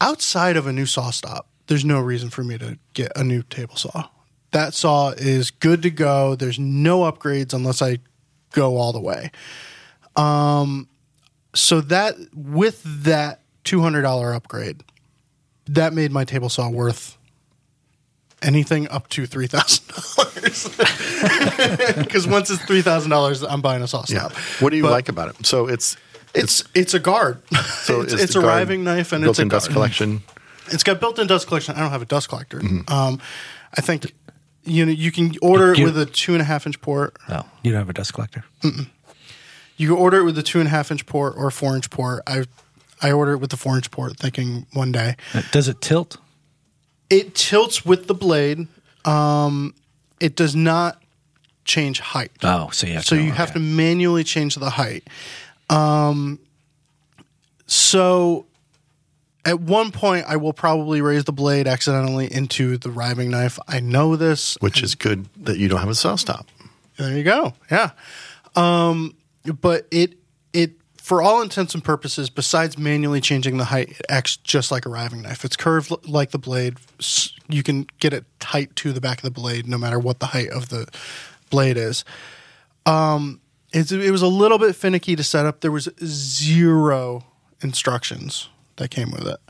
[0.00, 3.42] outside of a new saw stop, there's no reason for me to get a new
[3.42, 4.08] table saw.
[4.52, 6.34] That saw is good to go.
[6.34, 7.98] There's no upgrades unless I
[8.52, 9.30] go all the way.
[10.16, 10.88] Um,
[11.54, 14.82] so that with that two hundred dollar upgrade,
[15.66, 17.16] that made my table saw worth
[18.42, 20.68] anything up to three thousand dollars.
[21.98, 24.32] Because once it's three thousand dollars, I'm buying a saw stop.
[24.32, 24.38] yeah.
[24.60, 25.44] What do you But like about it?
[25.46, 25.96] So it's
[26.34, 27.42] It's it's a guard.
[27.82, 29.74] so it's, it's a guard riving knife and it's a dust guard.
[29.74, 30.22] collection.
[30.70, 31.74] It's got built-in dust collection.
[31.76, 32.60] I don't have a dust collector.
[32.88, 33.20] Um,
[33.76, 34.12] I think
[34.68, 37.16] you know you can order it with a two and a half inch port.
[37.28, 38.44] No, you don't have a dust collector.
[39.76, 41.74] You can order it with a two and a half inch port or a four
[41.76, 42.22] inch port.
[42.26, 42.44] I
[43.00, 46.16] I order it with the four inch port, thinking one day Uh, Does it tilt?
[47.10, 48.66] it tilts with the blade.
[49.04, 49.74] Um,
[50.20, 51.00] it does not
[51.64, 52.32] change height.
[52.42, 53.22] Oh, so you have so to.
[53.22, 55.04] you have to manually change the height.
[55.70, 56.38] Um,
[57.66, 58.46] so
[59.48, 63.58] at one point, I will probably raise the blade accidentally into the riving knife.
[63.66, 64.58] I know this.
[64.60, 66.46] Which is good that you don't have a saw stop.
[66.98, 67.54] There you go.
[67.70, 67.92] Yeah.
[68.54, 69.16] Um,
[69.58, 70.18] but it
[70.52, 74.84] it for all intents and purposes, besides manually changing the height, it acts just like
[74.84, 75.46] a riving knife.
[75.46, 76.76] It's curved l- like the blade.
[77.48, 80.26] You can get it tight to the back of the blade, no matter what the
[80.26, 80.86] height of the
[81.48, 82.04] blade is.
[82.84, 83.40] Um,
[83.72, 85.62] it's, it was a little bit finicky to set up.
[85.62, 87.24] There was zero
[87.62, 89.40] instructions that came with it.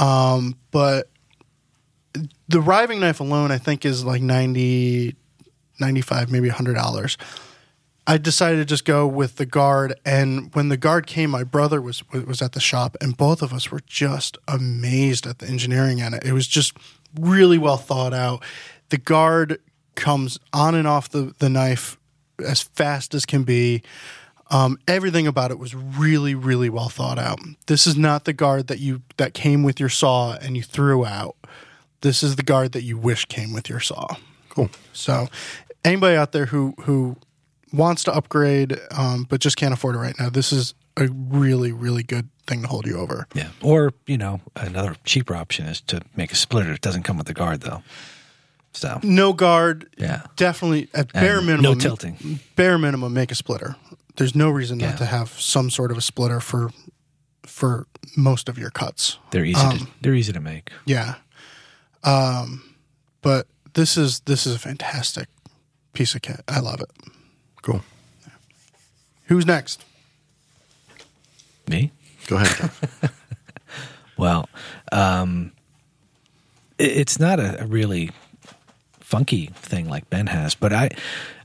[0.00, 1.08] Um, but
[2.48, 5.14] the riving knife alone, I think, is like 90,
[5.80, 7.16] 95 maybe $100.
[8.06, 11.80] I decided to just go with the guard, and when the guard came, my brother
[11.80, 16.00] was was at the shop, and both of us were just amazed at the engineering
[16.00, 16.22] in it.
[16.22, 16.76] It was just
[17.18, 18.44] really well thought out.
[18.90, 19.58] The guard
[19.94, 21.96] comes on and off the the knife
[22.46, 23.82] as fast as can be.
[24.50, 27.40] Um, everything about it was really, really well thought out.
[27.66, 31.04] This is not the guard that you that came with your saw and you threw
[31.04, 31.36] out.
[32.02, 34.16] This is the guard that you wish came with your saw.
[34.50, 34.70] Cool.
[34.92, 35.28] So,
[35.84, 37.16] anybody out there who who
[37.72, 41.72] wants to upgrade um, but just can't afford it right now, this is a really
[41.72, 43.26] really good thing to hold you over.
[43.34, 43.48] Yeah.
[43.62, 46.72] Or, you know, another cheaper option is to make a splitter.
[46.72, 47.82] It doesn't come with the guard though.
[48.74, 50.22] So No guard, yeah.
[50.36, 52.40] definitely at bare And minimum, no tilting.
[52.56, 53.76] Bare minimum, make a splitter.
[54.16, 54.90] There's no reason Yeah.
[54.90, 56.70] not to have some sort of a splitter for
[57.46, 59.18] for most of your cuts.
[59.30, 60.70] They're easy to they're easy to make.
[60.86, 61.16] Yeah.
[62.04, 62.74] Um,
[63.22, 65.28] but this is this is a fantastic
[65.92, 66.42] piece of kit.
[66.48, 66.90] I love it.
[67.62, 67.82] Cool.
[69.26, 69.84] Who's next?
[71.68, 71.92] Me?
[72.26, 72.70] Go ahead.
[74.16, 74.48] Well,
[74.92, 75.50] um,
[76.78, 78.12] it- it's not a, a really
[79.00, 80.90] funky thing like Ben has, but I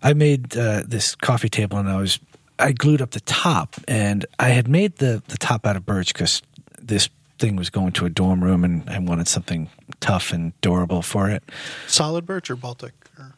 [0.03, 2.19] I made uh, this coffee table and I was
[2.59, 6.13] I glued up the top and I had made the the top out of birch
[6.13, 6.41] because
[6.81, 9.69] this thing was going to a dorm room and I wanted something
[10.01, 11.43] tough and durable for it.
[11.87, 12.93] Solid birch or Baltic?
[13.17, 13.33] Or,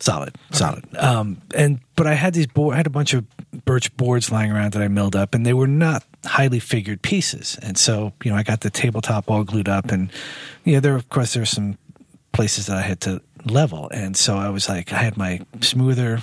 [0.00, 0.84] Solid, solid.
[0.96, 3.24] Um, and but I had these board, I had a bunch of
[3.64, 7.58] birch boards lying around that I milled up, and they were not highly figured pieces.
[7.62, 10.10] And so, you know, I got the tabletop all glued up, and
[10.64, 11.78] you know, there of course there's some
[12.32, 16.20] places that I had to level, and so I was like, I had my smoother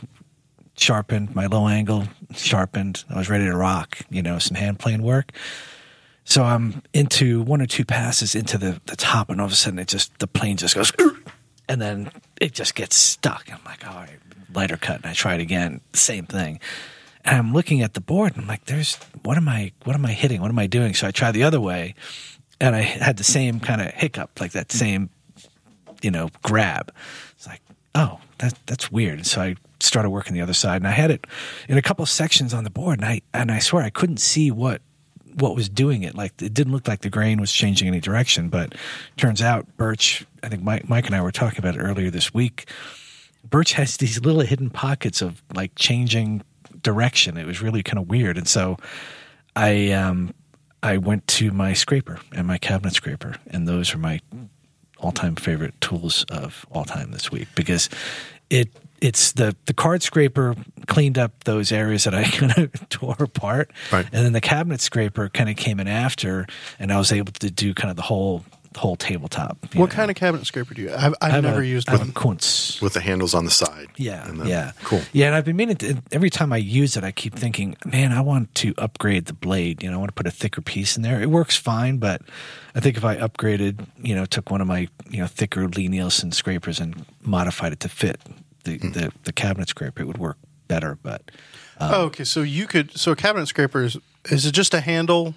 [0.75, 3.03] sharpened, my low angle sharpened.
[3.09, 5.31] I was ready to rock, you know, some hand plane work.
[6.23, 9.55] So I'm into one or two passes into the, the top, and all of a
[9.55, 10.91] sudden it just the plane just goes,
[11.67, 13.51] and then it just gets stuck.
[13.51, 14.19] I'm like, all right,
[14.53, 16.59] lighter cut, and I try it again, same thing.
[17.25, 20.05] And I'm looking at the board, and I'm like, there's what am I what am
[20.05, 20.41] I hitting?
[20.41, 20.93] What am I doing?
[20.93, 21.95] So I try the other way,
[22.59, 25.09] and I had the same kind of hiccup, like that same
[26.01, 26.93] you know, grab.
[27.35, 27.61] It's like,
[27.95, 29.25] oh, that that's weird.
[29.25, 31.25] So I started working the other side, and I had it
[31.67, 34.51] in a couple sections on the board, and I and I swear I couldn't see
[34.51, 34.81] what
[35.35, 36.15] what was doing it.
[36.15, 38.75] Like it didn't look like the grain was changing any direction, but
[39.17, 40.25] turns out Birch.
[40.43, 42.67] I think Mike, Mike and I were talking about it earlier this week.
[43.49, 46.43] Birch has these little hidden pockets of like changing
[46.83, 47.37] direction.
[47.37, 48.77] It was really kind of weird, and so
[49.55, 50.33] I um
[50.83, 54.19] I went to my scraper and my cabinet scraper, and those are my
[54.97, 57.89] all-time favorite tools of all time this week because
[58.49, 58.69] it
[59.01, 60.55] it's the the card scraper
[60.87, 64.05] cleaned up those areas that I kind of tore apart, Right.
[64.05, 66.45] and then the cabinet scraper kind of came in after,
[66.79, 68.43] and I was able to do kind of the whole
[68.77, 69.57] whole tabletop.
[69.75, 69.95] what know.
[69.95, 70.93] kind of cabinet scraper do you?
[70.93, 72.13] I've, I I've never a- used one.
[72.13, 72.81] Kunz.
[72.81, 73.87] with the handles on the side.
[73.97, 75.01] Yeah, And then- yeah, Cool.
[75.11, 75.97] Yeah, and I've been meaning to.
[76.13, 79.83] Every time I use it, I keep thinking, man, I want to upgrade the blade.
[79.83, 81.21] You know, I want to put a thicker piece in there.
[81.21, 82.21] It works fine, but
[82.73, 86.31] I think if I upgraded, you know, took one of my you know thicker Lie-Nielsen
[86.31, 88.21] scrapers and modified it to fit
[88.63, 88.91] the Hmm.
[88.91, 90.97] the, the cabinet scraper, it would work better.
[91.01, 91.31] But
[91.79, 92.23] oh, okay.
[92.23, 92.97] So you could.
[92.97, 93.97] So a cabinet scraper is
[94.29, 95.33] is it just a handle?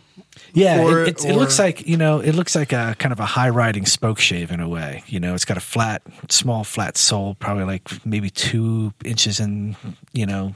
[0.53, 3.21] Yeah, for it, it, it looks like you know, it looks like a kind of
[3.21, 5.03] a high riding spoke shave in a way.
[5.07, 9.77] You know, it's got a flat, small, flat sole, probably like maybe two inches in
[10.13, 10.55] you know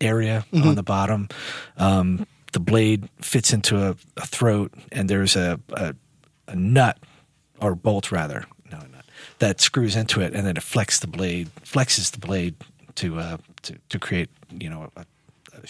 [0.00, 0.68] area Mm-hmm.
[0.68, 1.28] on the bottom.
[1.76, 5.94] Um, the blade fits into a, a throat, and there's a, a
[6.48, 6.98] a nut
[7.60, 8.53] or bolt rather, no a nut
[9.38, 12.54] that screws into it, and then it flexes the blade, flexes the blade
[12.96, 15.60] to uh, to to create you know a, a,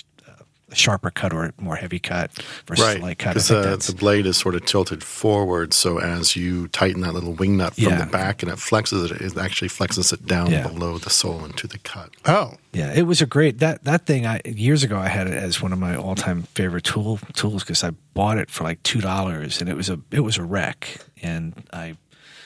[0.71, 2.31] a sharper cut or a more heavy cut
[2.67, 3.31] versus Right, a light cut.
[3.31, 7.13] I because uh, the blade is sort of tilted forward, so as you tighten that
[7.15, 8.05] little wing nut from Yeah.
[8.05, 10.67] the back and it flexes it, it actually flexes it down Yeah.
[10.67, 12.11] below the sole into the cut.
[12.27, 14.27] Oh, Yeah, it was a great that that thing.
[14.27, 17.63] I years ago I had it as one of my all time favorite tool tools
[17.63, 20.43] because I bought it for like two dollars and it was a it was a
[20.43, 21.97] wreck and I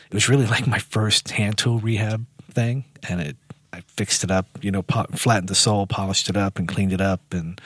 [0.08, 3.36] it was really like my first hand tool rehab thing and it
[3.72, 6.92] I fixed it up you know po- flattened the sole polished it up and cleaned
[6.92, 7.60] it up and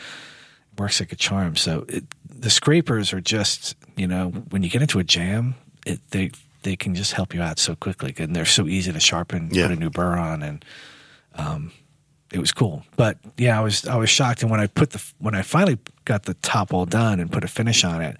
[0.79, 1.55] works like a charm.
[1.57, 5.55] So it, the scrapers are just you know when you get into a jam,
[5.87, 6.31] it, they
[6.63, 9.67] they can just help you out so quickly, and they're so easy to sharpen, Yeah.
[9.69, 10.65] put a new burr on, and
[11.35, 11.73] um,
[12.33, 12.85] it was cool.
[12.97, 15.79] But yeah, I was I was shocked, and when I put the when I finally
[16.05, 18.17] got the top all done and put a finish on it,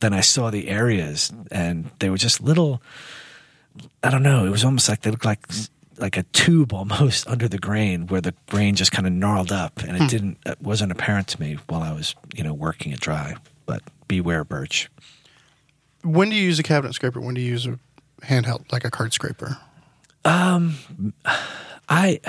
[0.00, 2.82] then I saw the areas, and they were just little.
[4.02, 4.46] I don't know.
[4.46, 5.46] It was almost like they looked like
[5.98, 9.82] like a tube almost under the grain, where the grain just kind of gnarled up,
[9.82, 10.06] and it hmm.
[10.06, 13.34] didn't it wasn't apparent to me while I was you know working it dry.
[13.66, 14.90] But beware, birch.
[16.02, 17.20] When do you use a cabinet scraper?
[17.20, 17.78] When do you use a
[18.22, 19.58] handheld like a card scraper?
[20.24, 20.76] Um,
[21.88, 22.20] I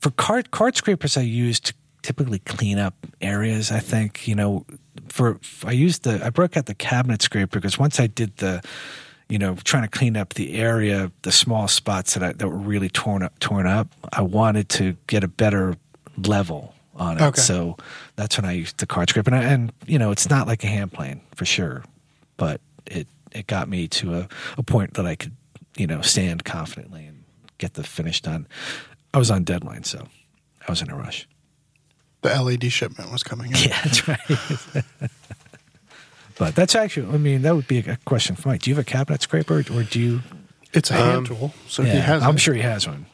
[0.00, 3.70] for card card scrapers I use to typically clean up areas.
[3.70, 4.64] I think you know
[5.08, 8.62] for I used the I broke out the cabinet scraper because once I did the
[9.28, 12.56] you know trying to clean up the area, the small spots that I, that were
[12.56, 13.88] really torn up torn up.
[14.12, 15.76] I wanted to get a better
[16.16, 17.22] level on it.
[17.22, 17.40] Okay.
[17.40, 17.76] So
[18.16, 20.64] that's when I used the card scraper, and, I, and you know it's not like
[20.64, 21.84] a hand plane for sure,
[22.36, 25.34] but it it got me to a, a point that I could
[25.76, 27.24] you know stand confidently and
[27.58, 28.46] get the finish done.
[29.12, 30.06] I was on deadline, so
[30.66, 31.28] I was in a rush.
[32.22, 33.56] The LED shipment was coming in.
[33.68, 35.10] Yeah, that's right.
[36.38, 38.62] but that's actually, I mean, that would be a question for Mike.
[38.62, 40.20] Do you have a cabinet scraper, or do you?
[40.72, 42.22] It's a hand tool, so he has.
[42.22, 42.40] I'm it.
[42.40, 43.06] sure he has one.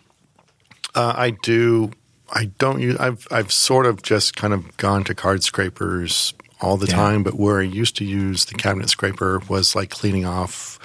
[0.94, 1.90] Uh, I do.
[2.32, 2.96] I don't use.
[2.98, 6.94] I've I've sort of just kind of gone to card scrapers all the Yeah.
[6.96, 7.22] time.
[7.22, 10.78] But where I used to use the cabinet scraper was like cleaning off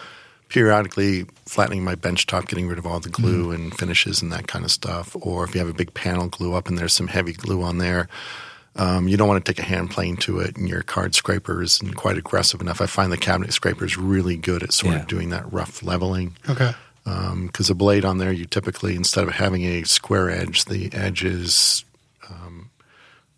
[0.50, 4.48] periodically, flattening my bench top, getting rid of all the glue and finishes and that
[4.48, 5.16] kind of stuff.
[5.22, 7.78] Or if you have a big panel glue up and there's some heavy glue on
[7.78, 8.08] there.
[8.76, 11.62] Um, you don't want to take a hand plane to it, and your card scraper
[11.62, 12.80] isn't quite aggressive enough.
[12.82, 15.02] I find the cabinet scraper is really good at sort Yeah.
[15.02, 16.74] of doing that rough leveling Okay.
[17.04, 21.24] because a blade on there, you typically instead of having a square edge, the edge
[21.24, 21.84] is
[22.30, 22.70] um,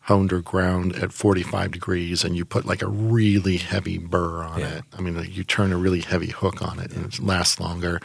[0.02, 4.60] honed or ground at 45 degrees, and you put like a really heavy burr on
[4.60, 4.68] Yeah.
[4.68, 4.84] it.
[4.98, 8.02] I mean, you turn a really heavy hook on it, and it lasts longer.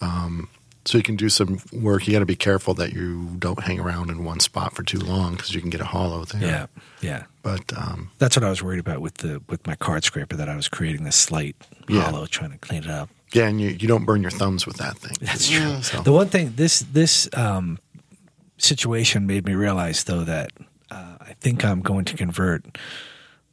[0.00, 0.48] Um,
[0.88, 2.06] so you can do some work.
[2.06, 4.98] You got to be careful that you don't hang around in one spot for too
[4.98, 6.40] long because you can get a hollow there.
[6.40, 6.66] Yeah,
[7.02, 7.22] yeah.
[7.42, 10.36] But um, That's what I was worried about with the with my card scraper.
[10.36, 11.56] That I was creating this slight
[11.88, 12.02] Yeah.
[12.02, 13.10] hollow, trying to clean it up.
[13.32, 15.16] yeah, and you, you don't burn your thumbs with that thing.
[15.20, 15.82] That's true.
[15.82, 17.78] So- The one thing this this um,
[18.56, 20.50] situation made me realize, though, that
[20.90, 22.64] uh, I think I'm going to convert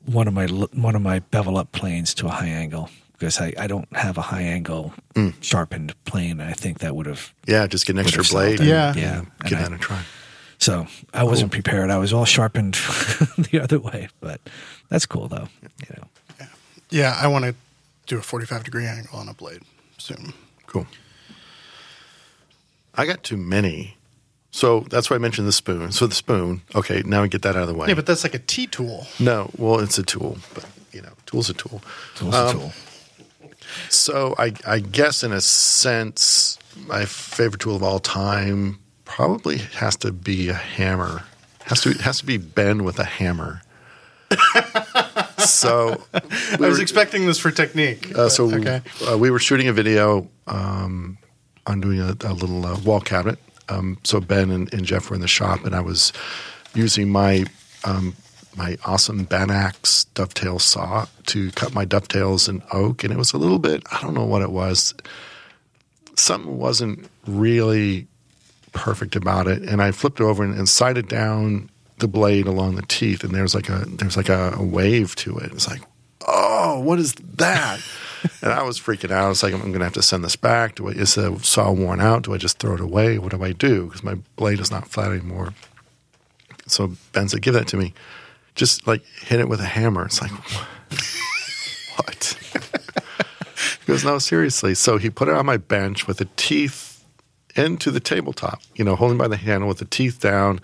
[0.05, 3.53] one of my one of my bevel up planes to a high angle because I,
[3.57, 5.33] I don't have a high angle mm.
[5.41, 6.39] sharpened plane.
[6.41, 8.57] I think that would have Yeah, just get an extra blade.
[8.57, 8.69] solved and.
[8.69, 8.93] Yeah.
[8.95, 9.17] Yeah.
[9.19, 10.01] and And give that a try.
[10.59, 11.89] so I wasn't prepared.
[11.89, 12.73] I was all sharpened
[13.37, 14.41] the other way, but
[14.89, 15.47] that's cool though.
[15.61, 16.47] You know,
[16.89, 17.55] Yeah, I want to
[18.07, 19.61] do a 45 degree angle on a blade
[19.97, 20.33] soon.
[20.67, 20.85] Cool.
[22.93, 23.97] I got too many.
[24.51, 25.91] So that's why I mentioned the spoon.
[25.91, 27.89] So the spoon, okay, now we get that out of the way.
[27.89, 29.05] Yeah, but that's like a T tool.
[29.19, 31.81] no, well, it's a tool, but you know, tool's a tool.
[32.15, 32.71] tool's a um, tool.
[33.89, 36.57] So I, I guess in a sense,
[36.87, 41.23] my favorite tool of all time probably has to be a hammer.
[41.65, 43.61] Has to has to be Ben with a hammer.
[45.37, 48.15] so I was expecting this for technique.
[48.15, 48.81] Uh, so okay.
[49.09, 51.17] uh, we were shooting a video um,
[51.65, 53.39] on doing a, a little uh, wall cabinet.
[53.69, 56.13] Um, so Ben and, and Jeff were in the shop, and I was
[56.75, 57.45] using my
[57.83, 58.15] um,
[58.55, 63.33] my awesome Bad Axe dovetail saw to cut my dovetails in oak, and it was
[63.33, 64.93] a little bit I don't know what it was.
[66.15, 68.07] Something wasn't really
[68.71, 72.75] perfect about it, and I flipped it over and, and sighted down the blade along
[72.75, 75.51] the teeth, and there's like a there's like a, a wave to it.
[75.51, 75.81] It's like,
[76.27, 77.79] oh, what is that?
[78.41, 79.25] and I was freaking out.
[79.25, 80.75] I was like, I'm going to have to send this back.
[80.75, 82.23] Do I, is the saw worn out?
[82.23, 83.17] Do I just throw it away?
[83.17, 83.85] What do I do?
[83.85, 85.53] Because my blade is not flat anymore.
[86.67, 87.93] So Ben said, give that to me.
[88.55, 90.05] Just like hit it with a hammer.
[90.05, 90.31] It's like,
[91.97, 92.37] what?
[93.81, 94.73] he goes, no, seriously.
[94.75, 97.03] So he put it on my bench with the teeth
[97.55, 100.59] into the tabletop, you know, holding by the handle with the teeth down.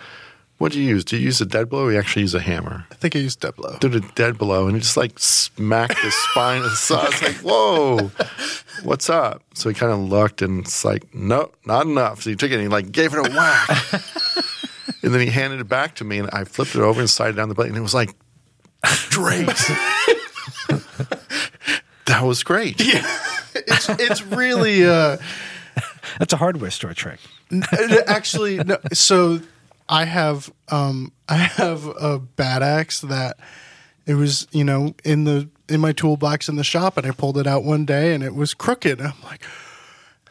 [0.57, 1.03] What do you use?
[1.03, 2.85] Do you use a dead blow or you actually use a hammer?
[2.91, 3.77] I think I used dead blow.
[3.79, 7.07] did a dead blow and it just like smacked the spine of the saw.
[7.07, 8.11] It's like, whoa,
[8.83, 9.41] what's up?
[9.55, 12.21] So he kind of looked and it's like, no, not enough.
[12.21, 13.69] So he took it and he like gave it a whack.
[15.03, 17.35] and then he handed it back to me and I flipped it over and sighted
[17.35, 18.15] down the blade and it was like,
[19.11, 19.45] great.
[22.05, 22.79] that was great.
[22.83, 23.05] Yeah,
[23.53, 25.17] It's it's really uh,
[26.19, 27.19] That's a hardware store trick.
[28.07, 29.39] actually no, so
[29.89, 33.37] I have um I have a bad axe that
[34.05, 37.37] it was you know in the in my toolbox in the shop and I pulled
[37.37, 38.99] it out one day and it was crooked.
[39.01, 39.43] I'm like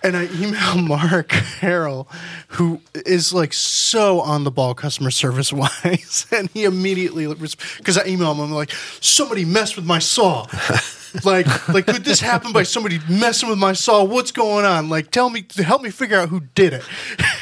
[0.03, 2.07] and I email Mark Harrell,
[2.49, 8.07] who is like so on the ball customer service wise, and he immediately because I
[8.07, 10.47] email him, I'm like, somebody messed with my saw.
[11.25, 14.05] like, like could this happen by somebody messing with my saw?
[14.05, 14.89] What's going on?
[14.89, 16.85] Like, tell me, help me figure out who did it,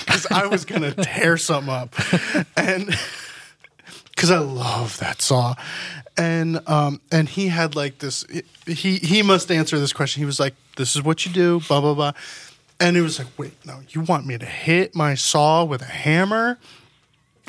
[0.00, 1.94] because I was gonna tear something up,
[2.56, 2.96] and
[4.10, 5.54] because I love that saw,
[6.16, 8.24] and um, and he had like this.
[8.66, 10.20] He he must answer this question.
[10.20, 12.12] He was like, "This is what you do," blah blah blah,
[12.80, 15.86] and it was like, "Wait, no, you want me to hit my saw with a
[15.86, 16.58] hammer?"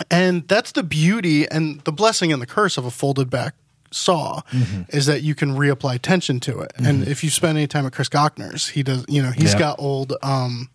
[0.10, 3.54] And that's the beauty and the blessing and the curse of a folded back
[3.92, 4.42] saw
[4.90, 6.72] is that you can reapply tension to it.
[6.78, 9.04] And if you spend any time at Chris Gochnour's, he does.
[9.10, 9.60] You know, he's Yeah.
[9.60, 10.14] got old.
[10.22, 10.70] um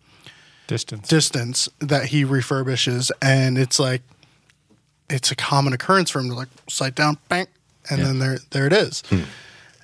[0.67, 1.07] Disstons.
[1.07, 4.01] Disstons that he refurbishes, and it's like
[5.09, 7.45] it's a common occurrence for him to like slide down, bang,
[7.89, 9.03] and then there there it is.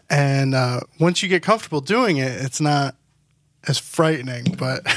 [0.10, 2.96] And uh, once you get comfortable doing it, it's not
[3.68, 4.56] as frightening.
[4.58, 4.86] But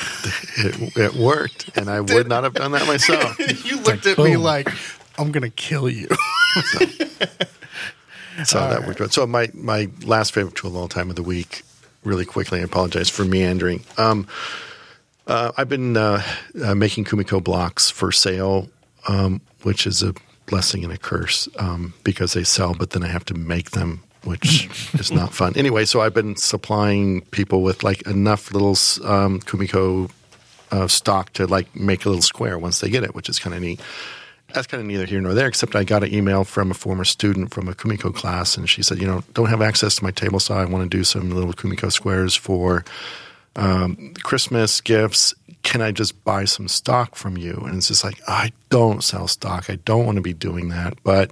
[0.56, 3.38] It, it worked, and I would not have done that myself.
[3.64, 4.68] you looked at me like
[5.18, 6.08] I'm gonna kill you.
[8.44, 9.12] So that worked out.
[9.12, 11.62] So my my last favorite tool of all time of the week,
[12.04, 12.60] really quickly.
[12.60, 13.82] I apologize for meandering.
[13.98, 14.28] Um,
[15.26, 16.22] uh, I've been uh,
[16.62, 18.68] uh, making Kumiko blocks for sale,
[19.08, 20.14] um, which is a
[20.46, 24.02] blessing and a curse um, because they sell, but then I have to make them,
[24.24, 25.52] which is not fun.
[25.56, 28.70] Anyway, so I've been supplying people with like enough little
[29.08, 30.10] um, Kumiko
[30.70, 33.54] uh, stock to like make a little square once they get it, which is kind
[33.54, 33.80] of neat
[34.54, 37.04] that's kind of neither here nor there, except I got an email from a former
[37.04, 40.12] student from a Kumiko class, and she said, you know, don't have access to my
[40.12, 40.60] table saw.
[40.60, 42.84] I want to do some little Kumiko squares for
[43.56, 45.34] um, Christmas gifts.
[45.64, 47.62] Can I just buy some stock from you?
[47.66, 49.68] And it's just like, I don't sell stock.
[49.68, 51.02] I don't want to be doing that.
[51.02, 51.30] But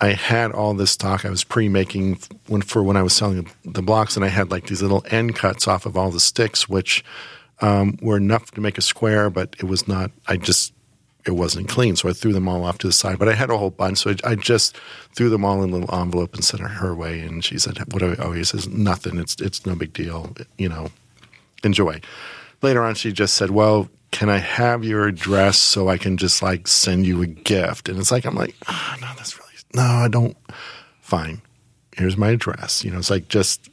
[0.00, 3.82] I had all this stock I was pre-making when for when I was selling the
[3.82, 7.04] blocks, and I had like these little end cuts off of all the sticks, which
[7.60, 10.10] um, were enough to make a square, but it was not.
[10.26, 10.72] I just
[11.26, 13.18] it wasn't clean, so I threw them all off to the side.
[13.18, 14.76] But I had a whole bunch, so I, I just
[15.14, 17.20] threw them all in a little envelope and sent her her way.
[17.20, 19.18] And she said, "What I always says nothing.
[19.18, 20.34] It's it's no big deal.
[20.56, 20.90] You know,
[21.62, 22.00] enjoy."
[22.62, 26.42] Later on, she just said, "Well." Can I have your address so I can just
[26.42, 27.88] like send you a gift?
[27.88, 30.36] And it's like I'm like, oh, no, that's really no, I don't.
[31.00, 31.42] Fine,
[31.96, 32.84] here's my address.
[32.84, 33.68] You know, it's like just,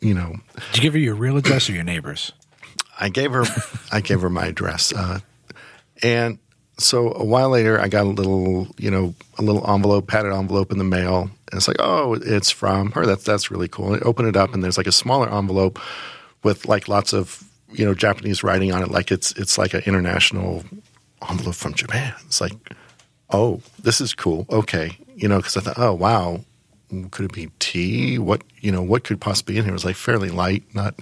[0.00, 0.36] you know,
[0.72, 2.32] Did you give her your real address or your neighbor's?
[2.98, 3.44] I gave her
[3.90, 5.20] I gave her my address, uh,
[6.02, 6.38] and
[6.78, 10.72] so a while later, I got a little you know a little envelope, padded envelope
[10.72, 13.06] in the mail, and it's like, oh, it's from her.
[13.06, 13.94] That's that's really cool.
[13.94, 15.78] And I open it up, and there's like a smaller envelope
[16.42, 19.82] with like lots of you know Japanese writing on it, like it's it's like an
[19.86, 20.64] international
[21.28, 22.14] envelope from Japan.
[22.26, 22.52] It's like,
[23.32, 24.46] oh, this is cool.
[24.50, 26.40] Okay, you know, because I thought, oh wow,
[27.10, 28.18] could it be tea?
[28.18, 29.72] What you know, what could possibly be in here?
[29.72, 30.94] It was like fairly light, not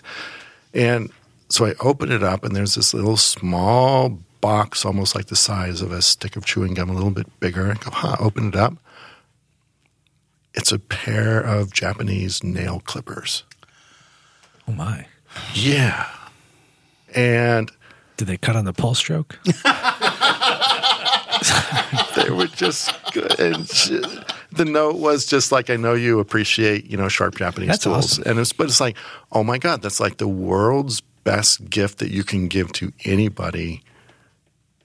[0.73, 1.11] and
[1.49, 5.83] so I open it up, and there's this little small box, almost like the size
[5.83, 7.71] of a stick of chewing gum, a little bit bigger.
[7.71, 8.75] I go, huh, open it up.
[10.55, 13.45] It's a pair of Japanese nail clippers.
[14.69, 15.07] Oh my!
[15.55, 16.09] Yeah.
[17.15, 17.71] And
[18.17, 19.39] Did they cut on the pulse stroke?
[22.17, 23.39] they were just good.
[23.41, 24.03] And she-
[24.53, 27.97] the note was just like, I know you appreciate, you know, sharp Japanese That's tools.
[28.19, 28.25] awesome.
[28.27, 28.97] And it's, but it's like,
[29.33, 33.83] oh my God, that's like the world's best gift that you can give to anybody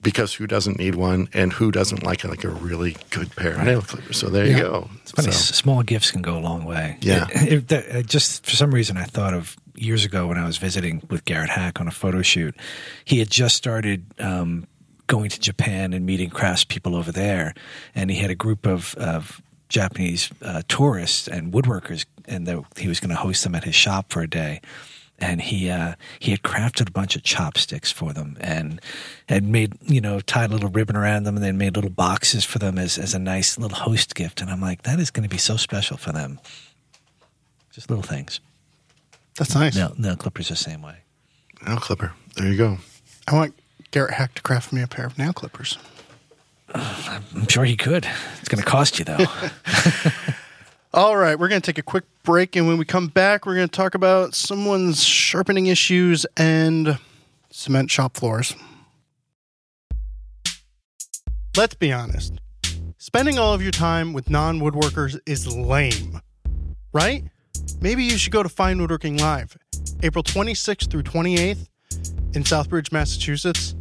[0.02, 3.64] because who doesn't need one and who doesn't like like a really good pair of
[3.64, 4.16] nail clippers.
[4.18, 4.88] So there you go.
[5.02, 5.32] It's funny.
[5.32, 6.98] So- Small gifts can go a long way.
[7.00, 7.26] Yeah.
[7.30, 10.58] It- it- uh, just for some reason, I thought of years ago when I was
[10.58, 12.54] visiting with Garrett Hack on a photo shoot.
[13.04, 14.68] He had just started um,
[15.06, 17.54] going to Japan and meeting craftspeople over there,
[17.94, 22.88] and he had a group of, of Japanese uh, tourists and woodworkers, and they, he
[22.88, 24.60] was going to host them at his shop for a day.
[25.18, 28.82] And he uh, he had crafted a bunch of chopsticks for them, and
[29.30, 32.44] had made you know tied a little ribbon around them, and then made little boxes
[32.44, 34.42] for them as as a nice little host gift.
[34.42, 36.38] And I'm like, that is going to be so special for them.
[37.72, 38.40] Just little things.
[39.38, 39.74] That's nice.
[39.74, 40.96] Nail, nail clippers the same way.
[41.66, 42.12] nail clipper.
[42.36, 42.76] There you go.
[43.26, 43.54] I want
[43.90, 45.78] Garrett Hack to craft me a pair of nail clippers.
[46.74, 48.06] I'm sure he could.
[48.40, 49.24] It's going to cost you though.
[50.92, 53.54] All right, we're going to take a quick break, and when we come back, we're
[53.54, 56.98] going to talk about someone's sharpening issues and
[57.50, 58.54] cement shop floors.
[61.56, 62.34] Let's be honest.
[62.98, 66.20] Spending all of your time with non woodworkers is lame,
[66.92, 67.24] right?
[67.80, 69.56] Maybe you should go to Fine Woodworking Live,
[70.02, 71.66] April 26th through 28th
[72.36, 73.74] in Southbridge, Massachusetts.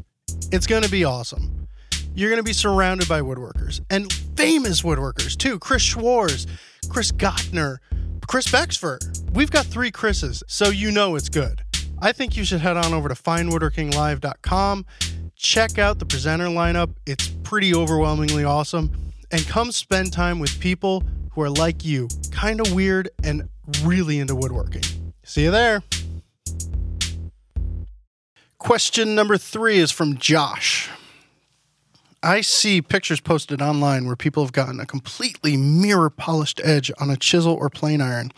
[0.51, 1.68] It's going to be awesome.
[2.16, 5.60] You're going to be surrounded by woodworkers and famous woodworkers too.
[5.60, 6.47] Chris Schwarz,
[6.89, 7.80] Chris Gochnour,
[8.28, 9.30] Chris Becksvoort.
[9.34, 11.64] We've got three Chris's, so you know it's good.
[12.01, 14.86] I think you should head on over to finewoodworkinglive.com.
[15.36, 16.95] Check out the presenter lineup.
[17.06, 18.89] It's pretty overwhelmingly awesome.
[19.32, 23.49] And come spend time with people who are like you, kind of weird and
[23.84, 24.84] really into woodworking.
[25.24, 25.84] See you there.
[28.66, 30.89] Question number three is from Josh.
[32.24, 37.11] I see pictures posted online where people have gotten a completely mirror polished edge on
[37.11, 38.32] a chisel or plane iron.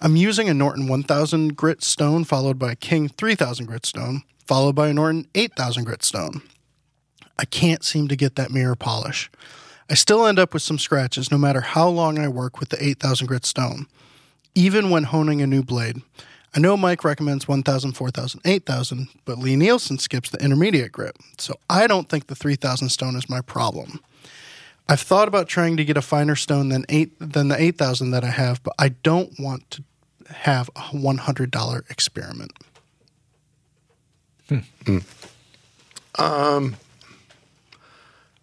[0.00, 4.74] I'm using a Norton 1000 grit stone followed by a King 3000 grit stone, followed
[4.74, 6.42] by a Norton 8000 grit stone.
[7.38, 9.30] I can't seem to get that mirror polish.
[9.88, 12.84] I still end up with some scratches no matter how long I work with the
[12.84, 13.86] 8000 grit stone,
[14.56, 16.02] even when honing a new blade.
[16.54, 21.86] I know Mike recommends 1000, 4000, 8000, but Lie-Nielsen skips the intermediate grit, so I
[21.86, 24.00] don't think the 3000 stone is my problem.
[24.88, 28.22] I've thought about trying to get a finer stone than eight than the 8000 that
[28.22, 29.84] I have, but I don't want to
[30.30, 32.52] have a $100 experiment.
[34.48, 34.98] Hmm.
[36.18, 36.76] Um.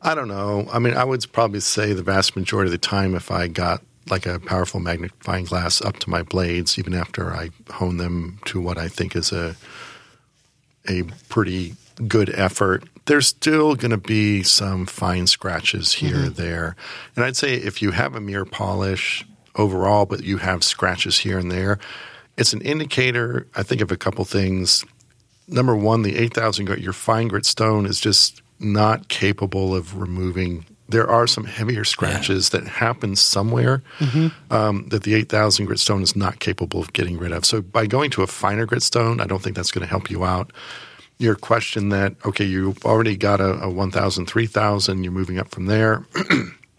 [0.02, 0.68] I don't know.
[0.72, 3.84] I mean, I would probably say the vast majority of the time, if I got
[4.12, 8.62] like a powerful magnifying glass up to my blades, even after I hone them to
[8.62, 9.56] what I think is a
[10.90, 11.76] a pretty
[12.08, 16.28] good effort, there's still going to be some fine scratches here mm-hmm.
[16.28, 16.76] or there.
[17.16, 19.24] And I'd say if you have a mirror polish
[19.56, 21.78] overall, but you have scratches here and there,
[22.36, 23.46] it's an indicator.
[23.56, 24.84] I think of a couple things
[25.52, 30.66] number one, the 8000 grit, your fine grit stone is just not capable of removing.
[30.92, 33.82] There are some heavier scratches that happen somewhere
[34.50, 37.46] um, that the 8000 grit stone is not capable of getting rid of.
[37.46, 40.10] So by going to a finer grit stone, I don't think that's going to help
[40.10, 40.52] you out.
[41.18, 45.68] Your question that, okay, you've already got a, a 1000, 3000, you're moving up from
[45.68, 46.06] there.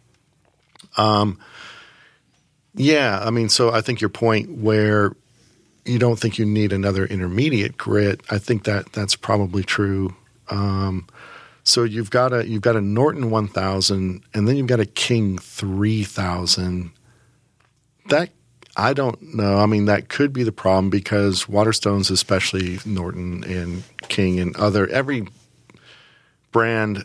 [0.96, 1.38] um,
[2.74, 5.12] yeah, I mean, so I think your point where
[5.84, 8.20] you don't think you need another intermediate grit.
[8.30, 10.14] I think that that's probably true.
[10.48, 11.06] Um,
[11.64, 15.38] so you've got a you've got a Norton 1000, and then you've got a King
[15.38, 16.92] 3000.
[18.08, 18.30] That
[18.76, 19.58] I don't know.
[19.58, 24.86] I mean, that could be the problem because Waterstones, especially Norton and King and other
[24.88, 25.28] every
[26.50, 27.04] brand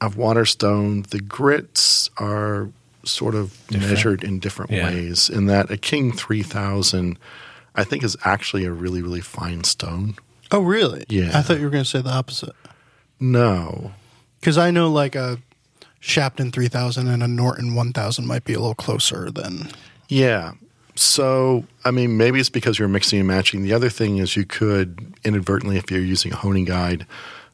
[0.00, 2.70] of Waterstone, the grits are
[3.04, 4.86] sort of measured in different Yeah.
[4.90, 5.28] ways.
[5.28, 7.18] In that a King 3000,
[7.74, 10.16] I think, is actually a really really fine stone.
[10.50, 11.04] Oh, really?
[11.08, 11.30] Yeah.
[11.38, 12.54] I thought you were going to say the opposite.
[13.22, 13.92] No,
[14.40, 15.38] Because I know like a
[16.00, 19.68] Shapton 3000 and a Norton 1000 might be a little closer than.
[20.08, 20.52] Yeah.
[20.96, 23.62] So, I mean, maybe it's because you're mixing and matching.
[23.62, 27.06] The other thing is you could inadvertently, if you're using a honing guide,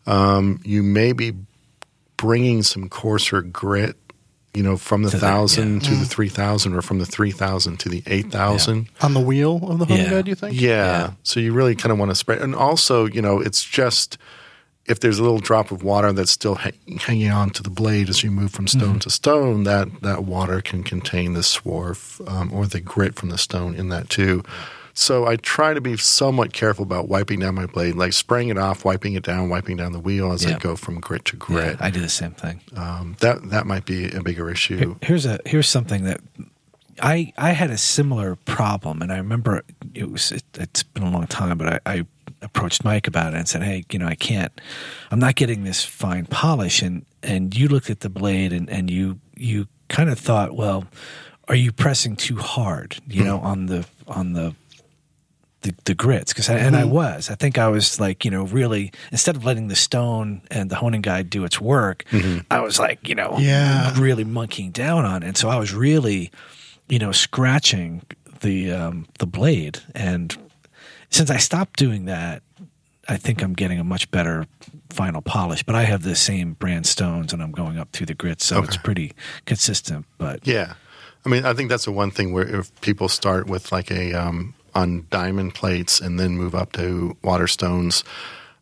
[0.06, 1.34] um, you may be
[2.16, 3.96] bringing some coarser grit,
[4.54, 7.30] you know, from the To the- thousand to the three thousand, or from the three
[7.30, 8.88] thousand to the eight thousand.
[9.02, 10.10] On the wheel of the honing Yeah.
[10.10, 10.58] guide, you think?
[10.58, 10.68] Yeah.
[10.70, 11.10] Yeah.
[11.22, 12.40] So you really kind of want to spread.
[12.40, 14.16] And also, you know, it's just
[14.88, 16.70] if there's a little drop of water that's still ha-
[17.00, 18.98] hanging on to the blade as you move from stone Mm-hmm.
[18.98, 23.38] to stone, that, that water can contain the swarf um, or the grit from the
[23.38, 24.42] stone in that too.
[24.94, 28.58] So I try to be somewhat careful about wiping down my blade, like spraying it
[28.58, 31.46] off, wiping it down, wiping down the wheel as I go from grit to Yeah,
[31.46, 31.76] grit.
[31.80, 32.60] I do the same thing.
[32.76, 34.96] um, that that might be a bigger issue.
[35.02, 36.20] Here's a here's something that
[37.00, 39.62] I I had a similar problem, and I remember
[39.94, 42.06] it was it, it's been a long time, but I, I
[42.42, 44.52] approached Mike about it and said, "Hey, you know, I can't,
[45.10, 48.90] I'm not getting this fine polish." And and you looked at the blade and and
[48.90, 50.84] you you kind of thought, well,
[51.48, 52.96] are you pressing too hard?
[53.08, 54.54] You know, on the on the
[55.62, 58.92] the, the grits because and I was I think I was like you know really
[59.10, 62.04] instead of letting the stone and the honing guide do its work
[62.48, 63.92] I was like you know Yeah.
[63.98, 66.30] really monkeying down on it and so I was really
[66.88, 68.02] you know scratching
[68.40, 70.36] the um, the blade and
[71.10, 72.42] since I stopped doing that
[73.08, 74.46] I think I'm getting a much better
[74.90, 78.14] final polish but I have the same brand stones and I'm going up through the
[78.14, 79.12] grits so it's pretty
[79.46, 80.74] consistent but Yeah.
[81.26, 84.14] I mean, I think that's the one thing where if people start with like a
[84.14, 88.04] um, on diamond plates and then move up to water stones,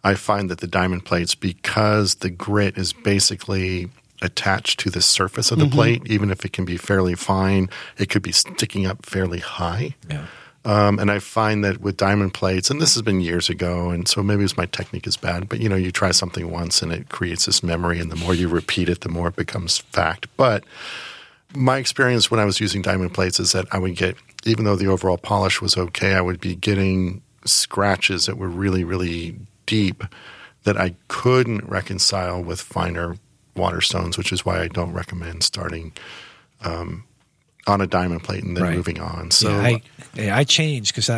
[0.02, 3.90] I find that the diamond plates, because the grit is basically
[4.22, 7.68] attached to the surface of the plate, even if it can be fairly fine,
[7.98, 9.94] it could be sticking up fairly high.
[10.10, 10.26] yeah
[10.66, 14.08] Um, and I find that with diamond plates, and this has been years ago, and
[14.08, 16.90] so maybe it's my technique is bad, but you know, you try something once and
[16.90, 20.26] it creates this memory, and the more you repeat it, the more it becomes fact.
[20.36, 20.64] But
[21.54, 24.74] my experience when I was using diamond plates is that I would get, even though
[24.74, 29.36] the overall polish was okay, I would be getting scratches that were really, really
[29.66, 30.02] deep
[30.64, 33.18] that I couldn't reconcile with finer
[33.54, 35.92] waterstones, which is why I don't recommend starting
[36.64, 37.04] um,
[37.66, 38.76] on a diamond plate and then Right.
[38.76, 39.30] moving on.
[39.30, 39.82] So yeah, I,
[40.14, 41.08] yeah, I changed because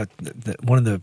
[0.62, 1.02] one of the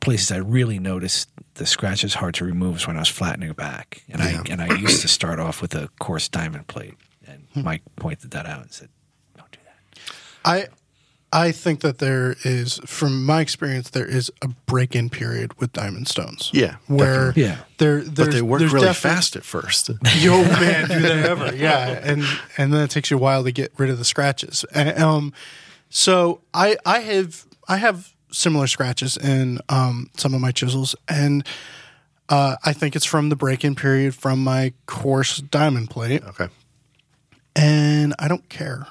[0.00, 3.56] places I really noticed the scratches hard to remove is when I was flattening it
[3.56, 4.42] back, and Yeah.
[4.46, 6.94] I and I used to start off with a coarse diamond plate,
[7.26, 7.62] and hmm.
[7.62, 8.88] Mike pointed that out and said,
[9.36, 10.12] "Don't do that."
[10.44, 10.68] I
[11.32, 16.08] I think that there is, from my experience, there is a break-in period with diamond
[16.08, 16.50] stones.
[16.54, 17.42] Yeah, where definitely.
[17.42, 17.56] Yeah.
[17.76, 19.90] there, But they work there's really fast at first.
[20.16, 21.54] Yo, man, do they ever?
[21.54, 22.24] Yeah, and
[22.56, 24.64] and then it takes you a while to get rid of the scratches.
[24.74, 25.32] And, um,
[25.90, 31.46] so I I have I have similar scratches in um some of my chisels, and
[32.30, 36.48] uh, I think it's from the break-in period from my coarse diamond plate, Okay.
[37.56, 38.86] and I don't care.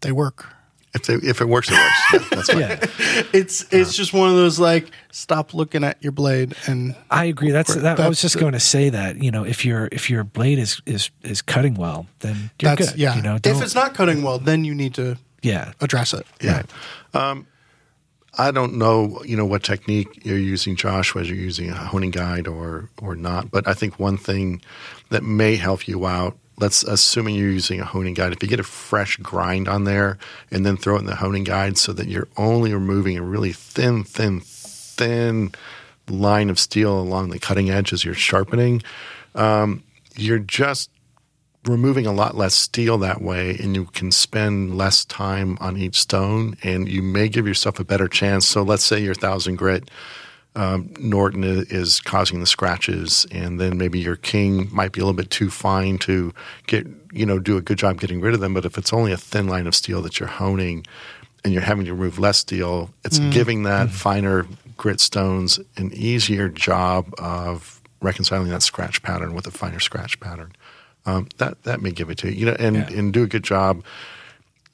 [0.00, 0.46] They work.
[0.94, 2.12] If, they, if it works, it works.
[2.12, 2.58] Yeah, that's fine.
[2.60, 7.26] Yeah, It's it's just one of those like stop looking at your blade and I
[7.26, 7.50] agree.
[7.50, 8.00] That's that.
[8.00, 10.24] I was That's just the- going to say that you know if your if your
[10.24, 12.98] blade is is is cutting well, then you're that's good.
[12.98, 13.16] yeah.
[13.16, 16.26] You know, if don't- it's not cutting well, then you need to yeah, address it.
[16.40, 16.62] Yeah.
[17.14, 17.46] Um,
[18.40, 22.10] I don't know, you know, what technique you're using, Josh, whether you're using a honing
[22.12, 23.50] guide or or not.
[23.50, 24.62] But I think one thing
[25.10, 28.60] that may help you out, let's assuming you're using a honing guide, if you get
[28.60, 30.18] a fresh grind on there
[30.50, 33.52] and then throw it in the honing guide so that you're only removing a really
[33.52, 35.52] thin, thin, thin
[36.08, 38.82] line of steel along the cutting edge as you're sharpening,
[39.34, 39.82] um,
[40.16, 40.90] you're just
[41.64, 46.00] removing a lot less steel that way and you can spend less time on each
[46.00, 48.46] stone and you may give yourself a better chance.
[48.46, 49.90] So let's say your thousand grit
[50.58, 55.16] um, norton is causing the scratches and then maybe your king might be a little
[55.22, 56.32] bit too fine to
[56.66, 59.12] get you know do a good job getting rid of them but if it's only
[59.12, 60.84] a thin line of steel that you're honing
[61.44, 64.46] and you're having to remove less steel it's giving that finer
[64.76, 70.52] grit stones an easier job of reconciling that scratch pattern with a finer scratch pattern
[71.06, 72.34] um, that that may give it to you.
[72.40, 72.98] You know, and Yeah.
[72.98, 73.82] and do a good job.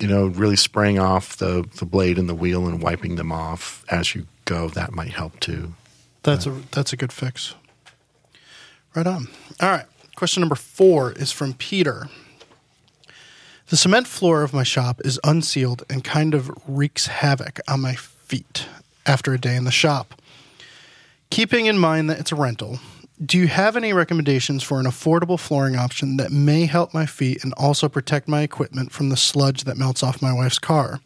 [0.01, 3.85] You know, really spraying off the the blade and the wheel and wiping them off
[3.89, 4.69] as you go.
[4.69, 5.75] That might help too.
[6.23, 7.55] That's a that's a good fix.
[8.95, 9.29] Right on.
[9.61, 9.87] All right.
[10.17, 12.09] Question number four is from Peter.
[13.69, 17.95] The cement floor of my shop is unsealed and kind of wreaks havoc on my
[17.95, 18.67] feet
[19.07, 20.21] after a day in the shop.
[21.31, 22.79] Keeping in mind that it's a rental,
[23.25, 27.43] do you have any recommendations for an affordable flooring option that may help my feet
[27.43, 31.01] and also protect my equipment from the sludge that melts off my wife's car?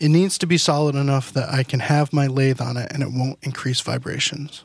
[0.00, 3.02] It needs to be solid enough that I can have my lathe on it and
[3.02, 4.64] it won't increase vibrations.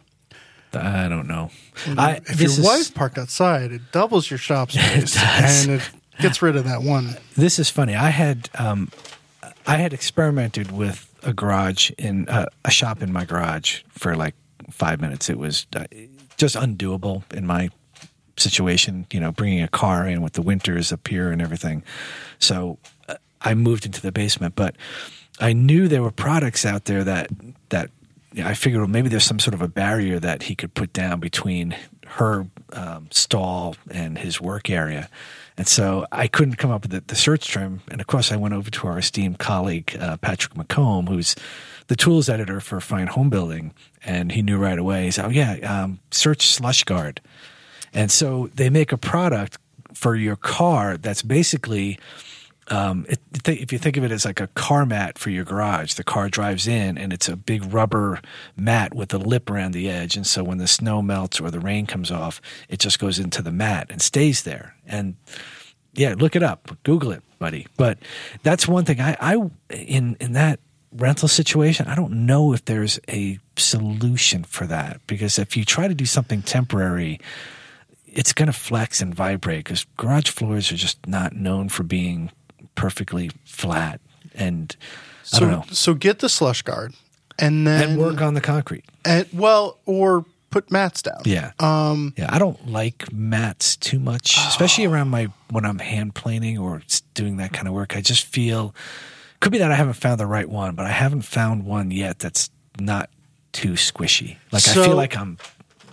[0.74, 1.50] I don't know.
[1.98, 6.42] I, If your is- wife's parked outside, it doubles your shop space and it gets
[6.42, 7.16] rid of that one.
[7.36, 7.96] this is funny.
[7.96, 8.92] I had um,
[9.66, 14.36] I had experimented with a garage in uh, a shop in my garage for like
[14.72, 15.30] five minutes.
[15.30, 15.86] It was uh,
[16.38, 17.70] just undoable in my
[18.38, 19.06] situation.
[19.12, 21.84] You know, bringing a car in with the winters up here and everything.
[22.40, 22.78] So
[23.08, 24.76] uh, I moved into the basement, but
[25.40, 27.30] I knew there were products out there that
[27.70, 27.90] that
[28.34, 30.94] yeah, I figured well, maybe there's some sort of a barrier that he could put
[30.94, 31.76] down between
[32.06, 35.10] her um, stall and his work area.
[35.58, 37.82] And so I couldn't come up with the, the search term.
[37.90, 41.36] And of course, I went over to our esteemed colleague, uh, Patrick McCombe, who's
[41.88, 43.74] the tools editor for Fine Home Building.
[44.04, 45.06] And he knew right away.
[45.06, 47.20] He said, Oh, yeah, um, search Slush Guard.
[47.94, 49.58] And so they make a product
[49.94, 52.00] for your car that's basically
[52.70, 55.94] um, it, if you think of it as like a car mat for your garage,
[55.94, 58.22] the car drives in and it's a big rubber
[58.56, 60.16] mat with a lip around the edge.
[60.16, 63.42] And so when the snow melts or the rain comes off, it just goes into
[63.42, 64.76] the mat and stays there.
[64.86, 65.16] And
[65.94, 67.68] yeah, look it up, Google it, buddy.
[67.76, 67.98] But
[68.44, 70.60] that's one thing I, I in in that
[70.92, 75.88] rental situation, I don't know if there's a solution for that because if you try
[75.88, 77.20] to do something temporary,
[78.06, 82.32] it's going to flex and vibrate because garage floors are just not known for being
[82.80, 84.00] perfectly flat
[84.34, 84.86] and I
[85.24, 85.66] So, don't know.
[85.72, 86.94] so get the slush guard
[87.38, 88.86] and then And work on the concrete.
[89.06, 91.22] and, well, or put mats down.
[91.26, 91.52] Yeah.
[91.60, 96.58] Um yeah, I don't like mats too much, especially around my when I'm hand planing
[96.58, 96.82] or
[97.14, 97.96] doing that kind of work.
[97.96, 98.74] I just feel
[99.42, 102.20] could be that I haven't found the right one, but I haven't found one yet
[102.20, 102.50] that's
[102.80, 103.10] not
[103.52, 104.38] too squishy.
[104.52, 105.38] Like I feel like I'm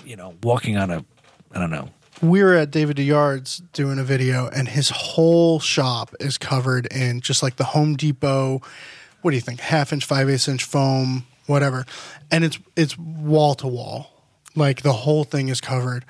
[0.05, 1.05] you know, walking on a
[1.53, 1.89] I don't know.
[2.23, 7.21] We were at David DeYard's doing a video, and his whole shop is covered in
[7.21, 8.63] just like the Home Depot.
[9.23, 9.61] What do you think?
[9.61, 11.85] Half inch, five eighths inch foam, whatever,
[12.31, 14.23] and it's it's wall to wall,
[14.55, 16.05] like the whole thing is covered,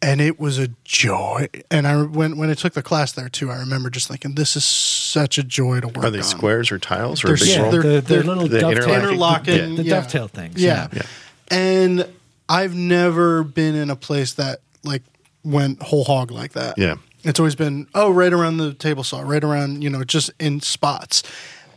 [0.00, 1.48] and it was a joy.
[1.70, 4.54] And I when when I took the class there too, I remember just thinking, this
[4.56, 5.98] is such a joy to work.
[5.98, 6.04] On.
[6.06, 6.24] Are they on.
[6.24, 7.70] squares or tiles or They're a big Yeah, roll?
[7.72, 9.94] they're- the, the they're- little the dovetail, interlocking- interlocking, the yeah.
[9.96, 10.62] dovetail things.
[10.62, 10.88] Yeah.
[10.92, 11.02] Yeah.
[11.50, 12.06] And
[12.48, 15.02] I've never been in a place that like
[15.44, 16.78] went whole hog like that.
[16.78, 16.96] Yeah.
[17.24, 20.60] It's always been, oh, right around the table saw, right around, you know, just in
[20.60, 21.22] spots.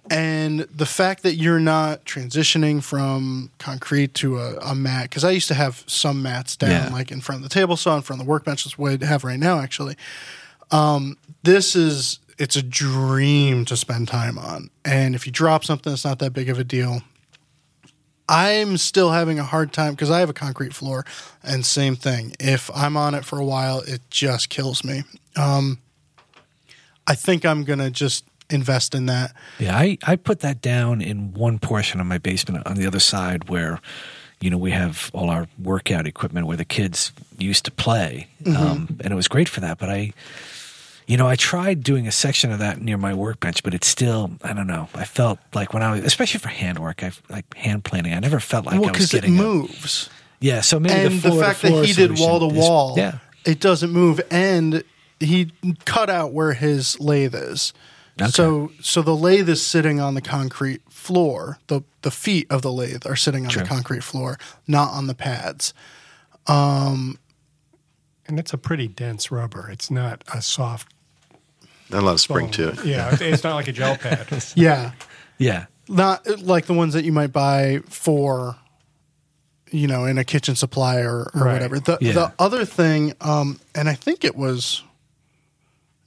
[0.09, 5.32] And the fact that you're not transitioning from concrete to a, a mat, because I
[5.32, 6.89] used to have some mats down, Yeah.
[6.89, 9.05] like in front of the table saw, in front of the workbench, that's what I
[9.05, 9.95] have right now, actually.
[10.72, 14.70] Um, this is, it's a dream to spend time on.
[14.84, 17.01] And if you drop something, it's not that big of a deal.
[18.28, 21.05] I'm still having a hard time because I have a concrete floor,
[21.43, 22.36] and same thing.
[22.39, 25.03] If I'm on it for a while, it just kills me.
[25.36, 25.80] Um,
[27.07, 29.34] I think I'm gonna just invest in that.
[29.59, 32.99] Yeah, I, I put that down in one portion of my basement on the other
[32.99, 33.80] side where,
[34.39, 38.28] you know, we have all our workout equipment where the kids used to play.
[38.45, 39.78] Um, and it was great for that.
[39.80, 40.13] But I,
[41.08, 44.32] you know, I tried doing a section of that near my workbench, but it's still,
[44.43, 44.88] I don't know.
[44.95, 48.14] I felt like when I was, especially for handwork, I like hand planning.
[48.14, 50.93] I never felt like well, I was because it getting a- moves, yeah, so maybe
[50.95, 53.20] and the, the, floor to fact that he did wall to is- wall, Yeah.
[53.45, 54.84] it doesn't move, and
[55.20, 55.51] he
[55.86, 57.72] cut out where his lathe is.
[58.20, 58.30] Okay.
[58.32, 61.58] So, so the lathe is sitting on the concrete floor.
[61.68, 63.64] the The feet of the lathe are sitting on Sure.
[63.64, 64.38] the concrete floor,
[64.68, 65.74] not on the pads.
[66.47, 67.20] Um,
[68.28, 69.70] And it's a pretty dense rubber.
[69.70, 70.88] It's not a soft
[71.91, 72.51] Not a lot of spring foam.
[72.53, 72.86] to it.
[72.86, 74.27] Yeah, it's- it's not like a gel pad.
[74.55, 74.91] Yeah,
[75.38, 75.65] Yeah.
[75.88, 78.55] not like the ones that you might buy for
[79.71, 81.53] you know in a kitchen supply or, or Right.
[81.53, 82.11] whatever the Yeah.
[82.13, 84.83] the other thing um and i think it was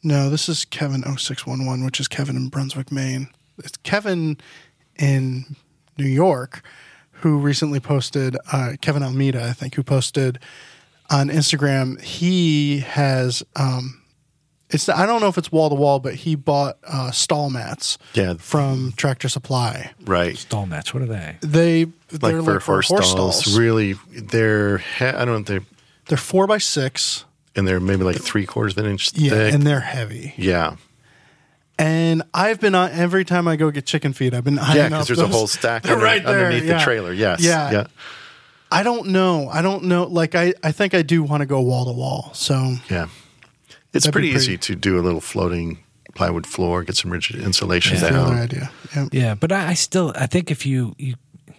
[0.03, 4.37] no this is kevin 0611 which is kevin in brunswick maine it's kevin
[4.97, 5.57] in
[5.99, 6.63] new york
[7.11, 10.39] who recently posted uh, kevin almeida i think who posted
[11.11, 14.01] on instagram he has um
[14.71, 17.97] it's I don't know if it's wall to wall, but he bought uh, stall mats
[18.15, 18.35] Yeah.
[18.39, 19.93] from Tractor Supply.
[20.05, 20.37] Right.
[20.37, 21.37] Stall mats, what are they?
[21.41, 23.41] They Like they're for like for horse, horse stalls.
[23.41, 23.59] stalls.
[23.59, 25.67] Really, they're, he- I don't know, they're,
[26.09, 27.25] They're four by six.
[27.57, 29.55] and they're maybe like three quarters of an inch Yeah, thick.
[29.55, 30.35] and they're heavy.
[30.37, 30.77] yeah.
[31.81, 34.35] And I've been on every time I go get chicken feed.
[34.35, 36.79] I've been eyeing Yeah, because there's a whole stack under, right there, underneath yeah.
[36.79, 37.13] the trailer.
[37.13, 37.41] Yes.
[37.41, 37.71] Yeah.
[37.71, 37.87] Yeah.
[38.71, 39.49] I don't know.
[39.49, 40.03] I don't know.
[40.05, 42.31] Like I, I think I do want to go wall to wall.
[42.35, 43.07] So Yeah.
[43.93, 45.79] It's pretty, pretty- easy to do a little floating
[46.15, 48.01] plywood floor, get some rigid insulation Yeah.
[48.01, 48.39] that's the down.
[48.39, 48.71] idea.
[48.95, 49.09] Yeah.
[49.13, 51.15] Yeah, but I, I still I think if you you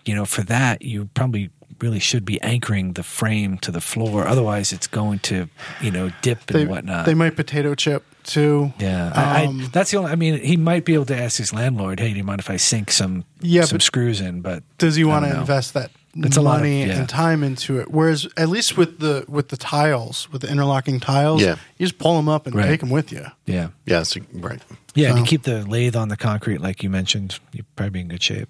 [0.05, 1.49] you know for that you probably
[1.81, 4.27] really should be anchoring the frame to the floor.
[4.27, 5.47] Otherwise, it's going to
[5.81, 7.05] you know dip and They, whatnot.
[7.05, 8.73] they might potato chip too.
[8.79, 9.07] yeah,
[9.47, 10.11] Um, I, that's the only.
[10.11, 12.49] I mean, he might be able to ask his landlord, "Hey, do you mind if
[12.49, 15.89] I sink some Yeah, some but screws in?" But Does he want to invest that
[16.25, 16.99] It's a lot of- money yeah.
[16.99, 17.91] and time into it?
[17.91, 21.55] Whereas at least with the with the tiles, with the interlocking tiles, Yeah.
[21.77, 22.65] you just pull them up and Right.
[22.67, 23.25] take them with you.
[23.45, 24.03] Yeah, Yeah.
[24.03, 24.61] So, right.
[24.95, 27.39] yeah, and you keep the lathe on the concrete, like you mentioned.
[27.53, 28.49] You'd probably be in good shape.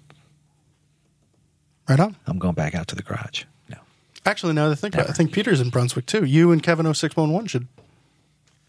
[1.88, 2.16] Right on.
[2.26, 3.44] I'm going back out to the garage.
[3.68, 3.78] No,
[4.24, 6.24] Actually, now that I think about it, I think Peter's in Brunswick too.
[6.24, 7.66] You and Kevin 0611 should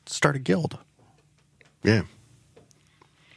[0.06, 0.78] start a guild.
[1.84, 2.04] Yeah.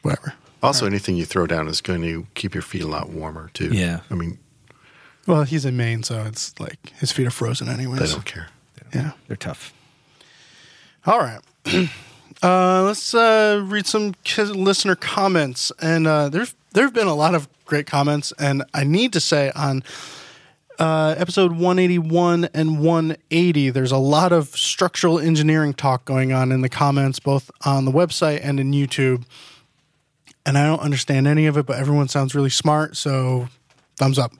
[0.03, 0.35] Whatever.
[0.63, 3.69] Also, anything you throw down is going to keep your feet a lot warmer, too.
[3.73, 4.01] Yeah.
[4.11, 4.39] I mean,
[5.27, 8.01] Well, he's in Maine, so it's like his feet are frozen anyways.
[8.01, 8.49] they don't care.
[8.95, 9.13] Yeah.
[9.27, 9.73] they're tough.
[11.07, 11.41] All right.
[12.43, 17.35] uh, let's uh, read some listener comments, and uh, there's there have been a lot
[17.35, 19.83] of great comments, and I need to say on
[20.79, 26.63] uh, episode 181 and 180, there's a lot of structural engineering talk going on in
[26.63, 29.25] the comments, both on the website and in YouTube.
[30.47, 33.49] And I don't understand any of it, but everyone sounds really smart, so
[33.97, 34.33] thumbs up.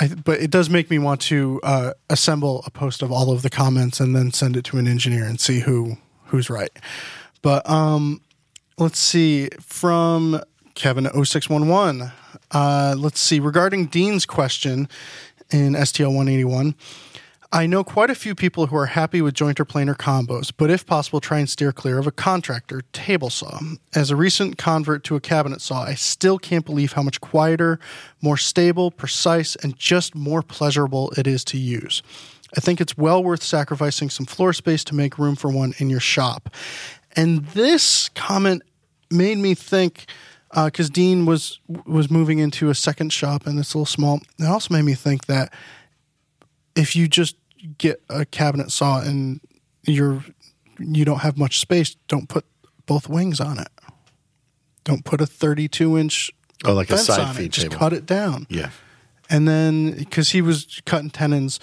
[0.00, 3.42] I, but it does make me want to uh, assemble a post of all of
[3.42, 6.70] the comments and then send it to an engineer and see who who's right.
[7.42, 8.20] But um,
[8.78, 10.40] let's see from
[10.74, 12.10] Kevin 0611.
[12.50, 14.88] Uh, let's see regarding Dean's question
[15.50, 16.74] in STL 181.
[17.52, 20.84] I know quite a few people who are happy with jointer planer combos, but if
[20.86, 23.60] possible, try and steer clear of a contractor table saw.
[23.94, 27.78] As a recent convert to a cabinet saw, I still can't believe how much quieter,
[28.20, 32.02] more stable, precise, and just more pleasurable it is to use.
[32.56, 35.90] I think it's well worth sacrificing some floor space to make room for one in
[35.90, 36.50] your shop.
[37.16, 38.62] And this comment
[39.10, 40.06] made me think
[40.52, 44.20] uh, because Dean was was moving into a second shop and it's a little small.
[44.38, 45.52] It also made me think that
[46.76, 47.36] if you just
[47.78, 49.40] get a cabinet saw and
[49.82, 50.24] you're
[50.78, 52.44] you don't have much space, don't put
[52.86, 53.68] both wings on it.
[54.84, 56.30] Don't put a 32 inch
[56.64, 57.52] Oh, like a fence side on feed it.
[57.52, 58.46] Just cut it down.
[58.48, 58.70] Yeah.
[59.30, 61.58] And then because he was cutting tenons,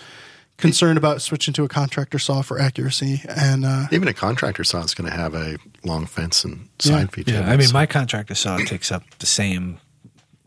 [0.57, 4.81] concerned about switching to a contractor saw for accuracy, and uh, Even a contractor saw
[4.83, 7.51] is going to have a long fence and side feed Yeah, table.
[7.51, 9.79] I mean, so- my contractor saw takes up the same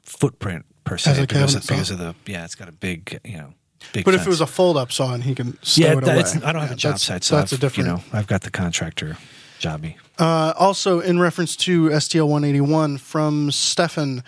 [0.03, 2.73] footprint per se As a because, cabinet of, because of the yeah, it's got a
[2.73, 3.55] big you know
[3.93, 4.05] big.
[4.05, 6.23] but if it was a fold up saw and he can stow yeah, it away,
[6.45, 7.89] I don't have yeah, a job site, so that's I've, a different.
[7.89, 9.17] You know, I've got the contractor
[9.61, 9.97] Jobby.
[10.19, 14.23] Uh, also, in reference to STL 181 from Stefan,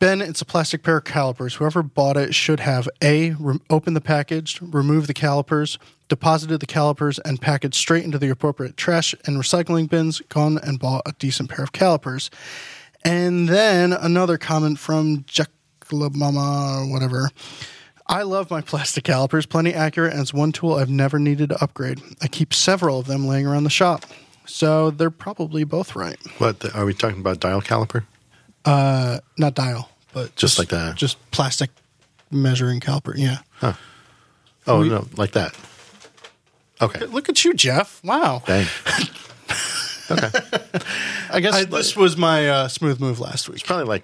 [0.00, 1.54] Ben, it's a plastic pair of calipers.
[1.56, 6.66] Whoever bought it should have A, re- opened the package, removed the calipers, deposited the
[6.66, 11.12] calipers, and packaged straight into the appropriate trash and recycling bins, gone and bought a
[11.18, 12.30] decent pair of calipers.
[13.04, 17.30] And then another comment from Jekla Mama, or whatever.
[18.10, 21.62] I love my plastic calipers, plenty accurate, and it's one tool I've never needed to
[21.62, 22.00] upgrade.
[22.20, 24.04] I keep several of them laying around the shop.
[24.46, 26.18] So they're probably both right.
[26.38, 27.38] What the, are we talking about?
[27.38, 28.04] Dial caliper?
[28.64, 30.96] Uh, not dial, but Just like that.
[30.96, 31.70] Just plastic
[32.32, 33.14] measuring caliper.
[33.16, 33.38] Yeah.
[34.66, 35.54] Oh We- no, like that.
[36.82, 37.04] Okay.
[37.06, 38.02] Look at you, Jeff.
[38.02, 38.42] Wow.
[38.46, 38.66] Dang.
[40.10, 40.30] okay.
[41.30, 43.64] I guess this was my uh, smooth move last week.
[43.64, 44.02] Probably like,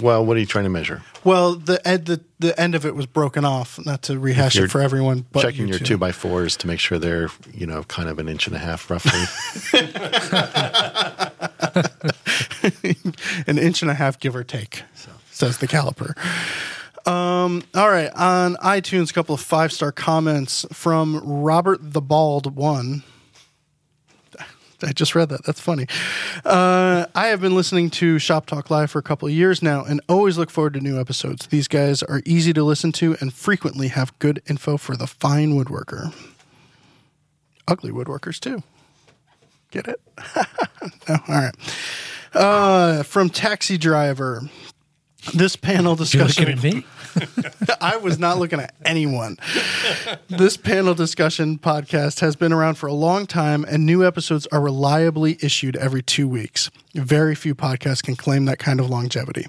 [0.00, 1.02] well, what are you trying to measure?
[1.22, 3.78] Well, the end the, the end of it was broken off.
[3.84, 5.84] Not to rehash it for everyone, but Checking you your two.
[5.84, 8.58] two by fours to make sure they're, you know, kind of an inch and a
[8.58, 9.20] half roughly.
[13.46, 14.82] an inch and a half, give or take,
[15.30, 16.16] says the caliper.
[17.06, 22.56] Um, all right, on iTunes, a couple of five star comments from Robert the Bald
[22.56, 23.02] One.
[24.84, 25.44] I just read that.
[25.44, 25.86] That's funny.
[26.44, 29.84] Uh, I have been listening to Shop Talk Live for a couple of years now
[29.84, 31.46] and always look forward to new episodes.
[31.46, 35.54] These guys are easy to listen to and frequently have good info for the fine
[35.54, 36.14] woodworker.
[37.66, 38.62] Ugly woodworkers, too.
[39.70, 40.00] Get it?
[41.08, 41.54] no, all right.
[42.34, 44.42] Uh, from Taxi Driver.
[45.32, 46.44] This panel You discussion.
[46.44, 46.86] looking at me?
[47.80, 49.38] I was not looking at anyone.
[50.28, 54.60] This panel discussion podcast has been around for a long time, and new episodes are
[54.60, 56.70] reliably issued every two weeks.
[56.94, 59.46] Very few podcasts can claim that kind of longevity.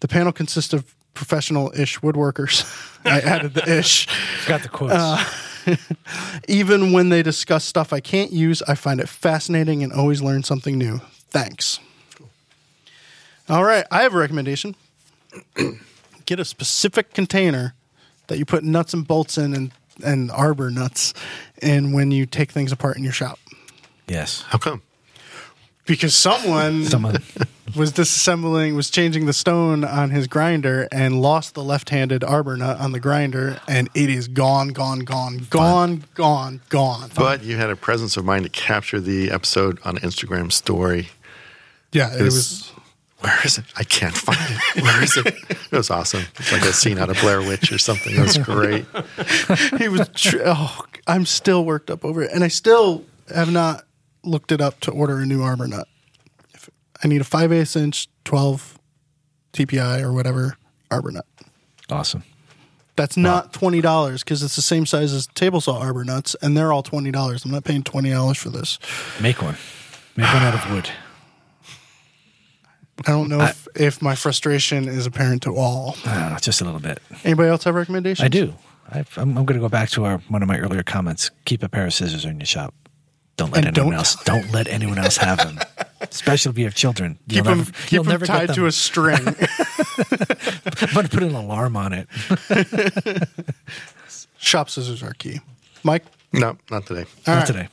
[0.00, 2.64] The panel consists of professional ish woodworkers.
[3.04, 4.06] I added the ish.
[4.46, 4.94] Got the quotes.
[4.94, 5.24] Uh,
[6.48, 10.42] Even when they discuss stuff I can't use, I find it fascinating and always learn
[10.42, 11.00] something new.
[11.28, 11.78] Thanks.
[13.48, 14.76] All right, I have a recommendation.
[16.26, 17.74] Get a specific container
[18.28, 19.72] that you put nuts and bolts in and,
[20.04, 21.12] and arbor nuts
[21.62, 23.38] in when you take things apart in your shop.
[24.06, 24.42] yes.
[24.48, 24.82] How come?
[25.86, 27.16] Because someone Someone.
[27.74, 32.56] was disassembling, was changing the stone on his grinder and lost the left handed arbor
[32.56, 37.10] nut on the grinder, and it is gone, gone, gone, gone, gone, gone.
[37.16, 41.08] But you had a presence of mind to capture the episode on Instagram story.
[41.92, 42.72] Yeah, it was- was
[43.20, 43.64] Where is it?
[43.76, 44.82] I can't find it.
[44.82, 45.26] Where is it?
[45.26, 46.24] It was awesome.
[46.38, 48.14] It's like a scene out of Blair Witch or something.
[48.14, 48.86] It was great.
[49.78, 50.08] he was.
[50.14, 53.04] Tr- oh, I'm still worked up over it, and I still
[53.34, 53.84] have not
[54.24, 55.86] looked it up to order a new arbor nut.
[56.54, 56.70] If
[57.04, 58.78] I need a five eighths inch, twelve
[59.52, 60.56] TPI or whatever
[60.90, 61.26] arbor nut.
[61.90, 62.24] Awesome.
[62.96, 66.56] That's not twenty dollars because it's the same size as table saw arbor nuts, and
[66.56, 67.44] they're all twenty dollars.
[67.44, 68.78] I'm not paying twenty dollars for this.
[69.20, 69.56] Make one.
[70.16, 70.90] Make one out of wood.
[73.06, 75.96] I don't know if, if my frustration is apparent to all.
[76.04, 77.00] Uh, just a little bit.
[77.24, 78.24] Anybody else have recommendations?
[78.24, 78.54] I do.
[78.92, 81.30] I, I'm, I'm going to go back to our one of my earlier comments.
[81.46, 82.74] Keep a pair of scissors in your shop.
[83.36, 84.16] Don't let And anyone don't- else.
[84.24, 85.58] Don't let anyone else have them.
[86.02, 87.18] Especially if you have children.
[87.28, 89.18] Keep You'll them, never- keep you'll them never get tied to a string.
[89.18, 89.34] I'm
[90.94, 92.08] going to put an alarm on it.
[94.38, 95.40] Shop scissors are key.
[95.84, 97.04] Mike, No, not today.
[97.26, 97.46] All Not right.
[97.46, 97.68] today.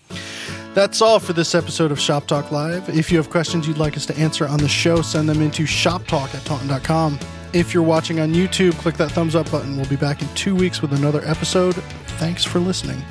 [0.77, 2.87] That's all for this episode of Shop Talk Live.
[2.87, 5.63] If you have questions you'd like us to answer on the show, send them into
[5.63, 7.17] shoptalk at taunton.com.
[7.51, 9.75] If you're watching on YouTube, click that thumbs up button.
[9.75, 11.73] We'll be back in two weeks with another episode.
[12.19, 13.01] Thanks for listening.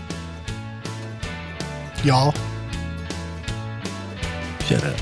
[2.05, 2.33] Y'all.
[4.61, 5.01] Shut up.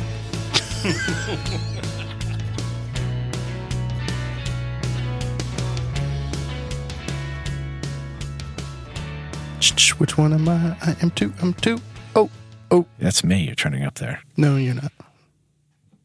[9.98, 10.78] Which one am I?
[10.80, 11.30] I am two.
[11.42, 11.78] I'm two.
[12.70, 12.86] Oh.
[12.98, 14.20] That's me you're turning up there.
[14.36, 14.92] No, you're not.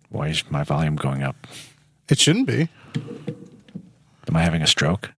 [0.09, 1.47] Why is my volume going up?
[2.09, 2.67] It shouldn't be.
[4.27, 5.07] Am I having a stroke?